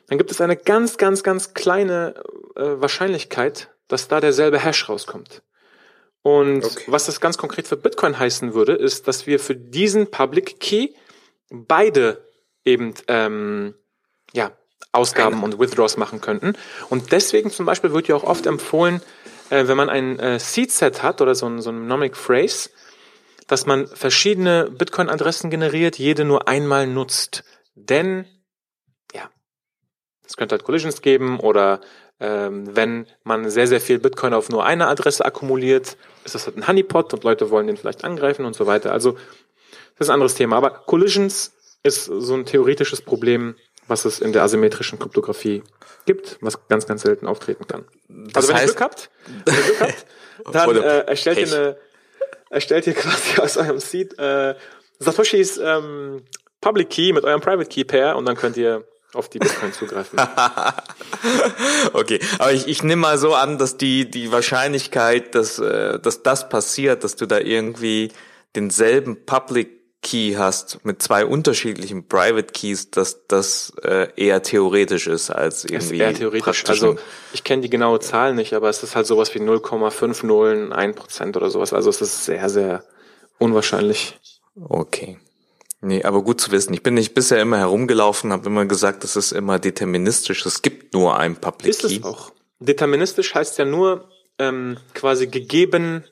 Dann 0.07 0.17
gibt 0.17 0.31
es 0.31 0.39
eine 0.39 0.55
ganz, 0.55 0.97
ganz, 0.97 1.23
ganz 1.23 1.53
kleine 1.53 2.13
äh, 2.55 2.61
Wahrscheinlichkeit, 2.61 3.69
dass 3.87 4.07
da 4.07 4.21
derselbe 4.21 4.59
Hash 4.59 4.87
rauskommt. 4.87 5.41
Und 6.23 6.63
okay. 6.63 6.85
was 6.87 7.05
das 7.05 7.19
ganz 7.19 7.37
konkret 7.37 7.67
für 7.67 7.75
Bitcoin 7.75 8.17
heißen 8.17 8.53
würde, 8.53 8.73
ist, 8.73 9.07
dass 9.07 9.27
wir 9.27 9.39
für 9.39 9.55
diesen 9.55 10.09
Public 10.09 10.59
Key 10.59 10.89
beide 11.51 12.25
eben 12.63 12.93
ähm, 13.09 13.75
ja, 14.31 14.51
Ausgaben 14.93 15.43
und 15.43 15.59
Withdraws 15.59 15.97
machen 15.97 16.21
könnten. 16.21 16.53
Und 16.89 17.11
deswegen 17.11 17.51
zum 17.51 17.65
Beispiel 17.65 17.91
wird 17.91 18.07
ja 18.07 18.15
auch 18.15 18.23
oft 18.23 18.45
empfohlen, 18.45 19.01
äh, 19.49 19.67
wenn 19.67 19.75
man 19.75 19.89
ein 19.89 20.17
äh, 20.17 20.39
Seed-Set 20.39 21.03
hat 21.03 21.21
oder 21.21 21.35
so 21.35 21.45
ein, 21.45 21.61
so 21.61 21.71
ein 21.71 21.87
Nomic 21.87 22.15
Phrase, 22.15 22.69
dass 23.47 23.65
man 23.65 23.87
verschiedene 23.87 24.69
Bitcoin-Adressen 24.71 25.49
generiert, 25.49 25.99
jede 25.99 26.23
nur 26.23 26.47
einmal 26.47 26.87
nutzt. 26.87 27.43
Denn, 27.75 28.25
ja, 29.13 29.29
es 30.25 30.37
könnte 30.37 30.53
halt 30.53 30.63
Collisions 30.63 31.01
geben 31.01 31.39
oder 31.39 31.81
ähm, 32.19 32.75
wenn 32.75 33.07
man 33.23 33.49
sehr, 33.49 33.67
sehr 33.67 33.81
viel 33.81 33.99
Bitcoin 33.99 34.33
auf 34.33 34.49
nur 34.49 34.65
eine 34.65 34.87
Adresse 34.87 35.25
akkumuliert, 35.25 35.97
ist 36.23 36.35
das 36.35 36.45
halt 36.45 36.57
ein 36.57 36.67
Honeypot 36.67 37.13
und 37.13 37.23
Leute 37.23 37.49
wollen 37.49 37.67
den 37.67 37.77
vielleicht 37.77 38.03
angreifen 38.03 38.45
und 38.45 38.55
so 38.55 38.65
weiter. 38.65 38.91
Also, 38.91 39.13
das 39.97 40.07
ist 40.07 40.09
ein 40.09 40.15
anderes 40.15 40.35
Thema. 40.35 40.57
Aber 40.57 40.71
Collisions 40.71 41.53
ist 41.83 42.05
so 42.05 42.33
ein 42.33 42.45
theoretisches 42.45 43.01
Problem, 43.01 43.55
was 43.87 44.05
es 44.05 44.19
in 44.19 44.33
der 44.33 44.43
asymmetrischen 44.43 44.99
Kryptographie 44.99 45.63
gibt, 46.05 46.37
was 46.41 46.67
ganz, 46.67 46.87
ganz 46.87 47.01
selten 47.01 47.27
auftreten 47.27 47.67
kann. 47.67 47.85
Das 48.07 48.35
also 48.35 48.49
wenn 48.49 48.57
ihr 48.57 48.65
Glück 48.65 48.81
habt, 48.81 49.09
wenn 49.45 49.55
ihr 49.55 49.61
Glück 49.61 49.81
habt 49.81 50.05
dann 50.51 50.75
äh, 50.75 50.99
erstellt 51.01 51.37
ihr 51.39 51.47
eine, 51.47 51.77
erstellt 52.49 52.87
ihr 52.87 52.93
quasi 52.93 53.37
aus 53.41 53.57
eurem 53.57 53.79
Seed 53.79 54.17
äh, 54.19 54.55
Satoshis 54.99 55.57
ähm, 55.57 56.23
Public 56.61 56.89
Key 56.89 57.13
mit 57.13 57.23
eurem 57.23 57.41
Private 57.41 57.69
Key 57.69 57.83
Pair 57.83 58.15
und 58.15 58.25
dann 58.25 58.35
könnt 58.35 58.57
ihr 58.57 58.85
auf 59.13 59.29
die 59.29 59.39
Bitcoin 59.39 59.73
zugreifen. 59.73 60.19
okay, 61.93 62.19
aber 62.39 62.53
ich, 62.53 62.67
ich 62.67 62.83
nehme 62.83 63.01
mal 63.01 63.17
so 63.17 63.33
an, 63.33 63.57
dass 63.57 63.77
die 63.77 64.09
die 64.09 64.31
Wahrscheinlichkeit, 64.31 65.35
dass 65.35 65.59
äh, 65.59 65.99
dass 65.99 66.23
das 66.23 66.49
passiert, 66.49 67.03
dass 67.03 67.15
du 67.15 67.25
da 67.25 67.39
irgendwie 67.39 68.11
denselben 68.55 69.25
Public 69.25 69.83
Key 70.03 70.35
hast 70.37 70.83
mit 70.83 71.01
zwei 71.01 71.25
unterschiedlichen 71.25 72.07
Private 72.07 72.51
Keys, 72.51 72.91
dass 72.91 73.25
das 73.27 73.73
äh, 73.83 74.09
eher 74.17 74.43
theoretisch 74.43 75.07
ist 75.07 75.31
als 75.31 75.63
irgendwie. 75.63 75.95
Ist 75.95 76.01
eher 76.01 76.13
theoretisch. 76.13 76.65
Also 76.67 76.97
ich 77.31 77.43
kenne 77.43 77.61
die 77.61 77.69
genaue 77.69 77.99
Zahl 77.99 78.35
nicht, 78.35 78.53
aber 78.53 78.69
es 78.69 78.83
ist 78.83 78.95
halt 78.95 79.07
sowas 79.07 79.33
wie 79.33 79.39
0,501 79.39 80.95
Prozent 80.95 81.37
oder 81.37 81.49
sowas. 81.49 81.73
Also 81.73 81.89
es 81.89 82.01
ist 82.01 82.25
sehr, 82.25 82.49
sehr 82.49 82.83
unwahrscheinlich. 83.39 84.19
Okay. 84.55 85.17
Nee, 85.83 86.03
aber 86.03 86.21
gut 86.23 86.39
zu 86.39 86.51
wissen. 86.51 86.73
Ich 86.73 86.81
bin 86.81 86.93
nicht 86.93 87.13
bisher 87.13 87.41
immer 87.41 87.57
herumgelaufen, 87.57 88.31
habe 88.31 88.47
immer 88.47 88.65
gesagt, 88.65 89.03
das 89.03 89.17
ist 89.17 89.33
immer 89.33 89.59
deterministisch. 89.59 90.45
Es 90.45 90.61
gibt 90.61 90.93
nur 90.93 91.17
ein 91.17 91.35
Public 91.35 91.71
ist 91.71 91.81
Key. 91.81 91.87
Ist 91.87 91.97
es 91.97 92.03
auch. 92.03 92.31
Deterministisch 92.59 93.35
heißt 93.35 93.57
ja 93.57 93.65
nur 93.65 94.09
ähm, 94.39 94.77
quasi 94.93 95.27
gegeben 95.27 96.05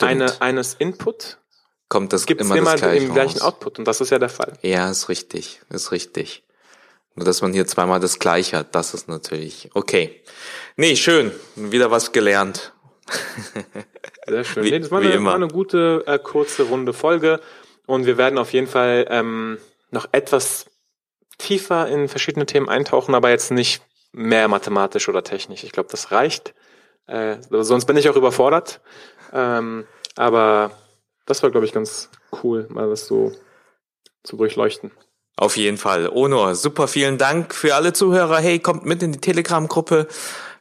eine, 0.00 0.40
eines 0.40 0.72
Input 0.74 1.38
kommt 1.90 2.12
das 2.14 2.24
Gibt's 2.24 2.46
immer, 2.46 2.56
immer 2.56 2.72
das 2.72 2.80
gleiche 2.80 3.04
im 3.04 3.12
gleichen 3.12 3.42
Output 3.42 3.78
und 3.78 3.84
das 3.86 4.00
ist 4.00 4.10
ja 4.10 4.18
der 4.18 4.30
Fall. 4.30 4.54
Ja, 4.62 4.90
ist 4.90 5.08
richtig, 5.08 5.60
ist 5.68 5.92
richtig. 5.92 6.42
Nur 7.14 7.24
dass 7.26 7.42
man 7.42 7.52
hier 7.52 7.66
zweimal 7.66 8.00
das 8.00 8.18
gleiche 8.18 8.56
hat, 8.56 8.74
das 8.74 8.94
ist 8.94 9.06
natürlich 9.06 9.70
okay. 9.74 10.22
Nee, 10.76 10.96
schön, 10.96 11.30
wieder 11.54 11.90
was 11.90 12.12
gelernt. 12.12 12.72
Sehr 14.26 14.44
schön. 14.44 14.64
Wie, 14.64 14.70
nee, 14.70 14.80
das 14.80 14.90
war 14.90 15.00
eine, 15.00 15.22
war 15.24 15.34
eine, 15.34 15.48
gute 15.48 16.02
äh, 16.06 16.18
kurze 16.18 16.64
runde 16.64 16.94
Folge 16.94 17.40
und 17.86 18.06
wir 18.06 18.16
werden 18.16 18.38
auf 18.38 18.52
jeden 18.52 18.66
Fall 18.66 19.06
ähm, 19.10 19.58
noch 19.90 20.06
etwas 20.12 20.66
tiefer 21.38 21.88
in 21.88 22.08
verschiedene 22.08 22.46
Themen 22.46 22.68
eintauchen, 22.68 23.14
aber 23.14 23.30
jetzt 23.30 23.50
nicht 23.50 23.82
mehr 24.12 24.48
mathematisch 24.48 25.08
oder 25.08 25.24
technisch. 25.24 25.64
Ich 25.64 25.72
glaube, 25.72 25.88
das 25.90 26.10
reicht. 26.12 26.54
Äh, 27.06 27.36
sonst 27.50 27.86
bin 27.86 27.96
ich 27.96 28.08
auch 28.08 28.16
überfordert. 28.16 28.80
Ähm, 29.32 29.86
aber 30.16 30.70
das 31.26 31.42
war, 31.42 31.50
glaube 31.50 31.66
ich, 31.66 31.72
ganz 31.72 32.10
cool, 32.42 32.66
mal 32.70 32.88
das 32.88 33.06
so 33.06 33.32
zu 34.22 34.36
durchleuchten. 34.36 34.92
Auf 35.36 35.56
jeden 35.56 35.78
Fall. 35.78 36.08
Onur, 36.08 36.54
super 36.54 36.86
vielen 36.86 37.18
Dank 37.18 37.54
für 37.54 37.74
alle 37.74 37.92
Zuhörer. 37.92 38.38
Hey, 38.38 38.60
kommt 38.60 38.84
mit 38.84 39.02
in 39.02 39.12
die 39.12 39.20
Telegram-Gruppe. 39.20 40.06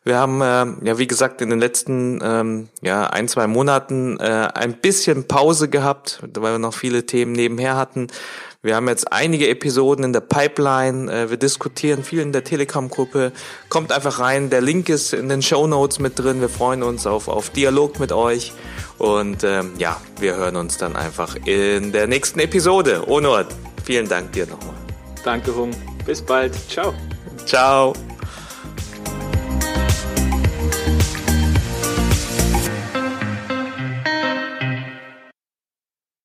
Wir 0.04 0.18
haben 0.18 0.42
äh, 0.42 0.86
ja 0.86 0.98
wie 0.98 1.08
gesagt 1.08 1.42
in 1.42 1.50
den 1.50 1.60
letzten 1.60 2.20
ähm, 2.22 2.70
ja 2.82 3.08
ein 3.08 3.28
zwei 3.28 3.48
Monaten 3.48 4.20
äh, 4.20 4.50
ein 4.54 4.74
bisschen 4.74 5.28
Pause 5.28 5.70
gehabt, 5.70 6.20
weil 6.34 6.54
wir 6.54 6.60
noch 6.60 6.74
viele 6.74 7.06
Themen 7.06 7.32
nebenher 7.32 7.78
hatten. 7.78 8.08
Wir 8.66 8.78
haben 8.78 8.88
jetzt 8.88 9.12
einige 9.12 9.50
Episoden 9.50 10.06
in 10.06 10.14
der 10.14 10.22
Pipeline. 10.22 11.12
Äh, 11.12 11.30
wir 11.30 11.36
diskutieren 11.36 12.04
viel 12.04 12.20
in 12.20 12.32
der 12.32 12.46
Telegram-Gruppe. 12.46 13.34
Kommt 13.68 13.92
einfach 13.92 14.20
rein. 14.20 14.50
Der 14.50 14.62
Link 14.62 14.88
ist 14.88 15.14
in 15.14 15.28
den 15.28 15.42
Show 15.42 15.68
Notes 15.68 16.00
mit 16.00 16.18
drin. 16.18 16.40
Wir 16.40 16.48
freuen 16.48 16.82
uns 16.82 17.06
auf, 17.06 17.28
auf 17.28 17.50
Dialog 17.50 18.00
mit 18.00 18.14
euch. 18.14 18.54
Und 18.98 19.44
ähm, 19.44 19.74
ja, 19.78 20.00
wir 20.18 20.38
hören 20.38 20.56
uns 20.56 20.78
dann 20.78 20.96
einfach 20.96 21.36
in 21.46 21.92
der 21.92 22.08
nächsten 22.08 22.40
Episode. 22.40 23.04
Onur, 23.10 23.46
vielen 23.84 24.08
Dank 24.08 24.32
dir 24.32 24.48
nochmal. 24.48 24.76
Danke, 25.26 25.54
Hung. 25.54 25.72
Bis 26.06 26.22
bald. 26.22 26.54
Ciao. 26.70 26.94
Ciao. 27.46 27.94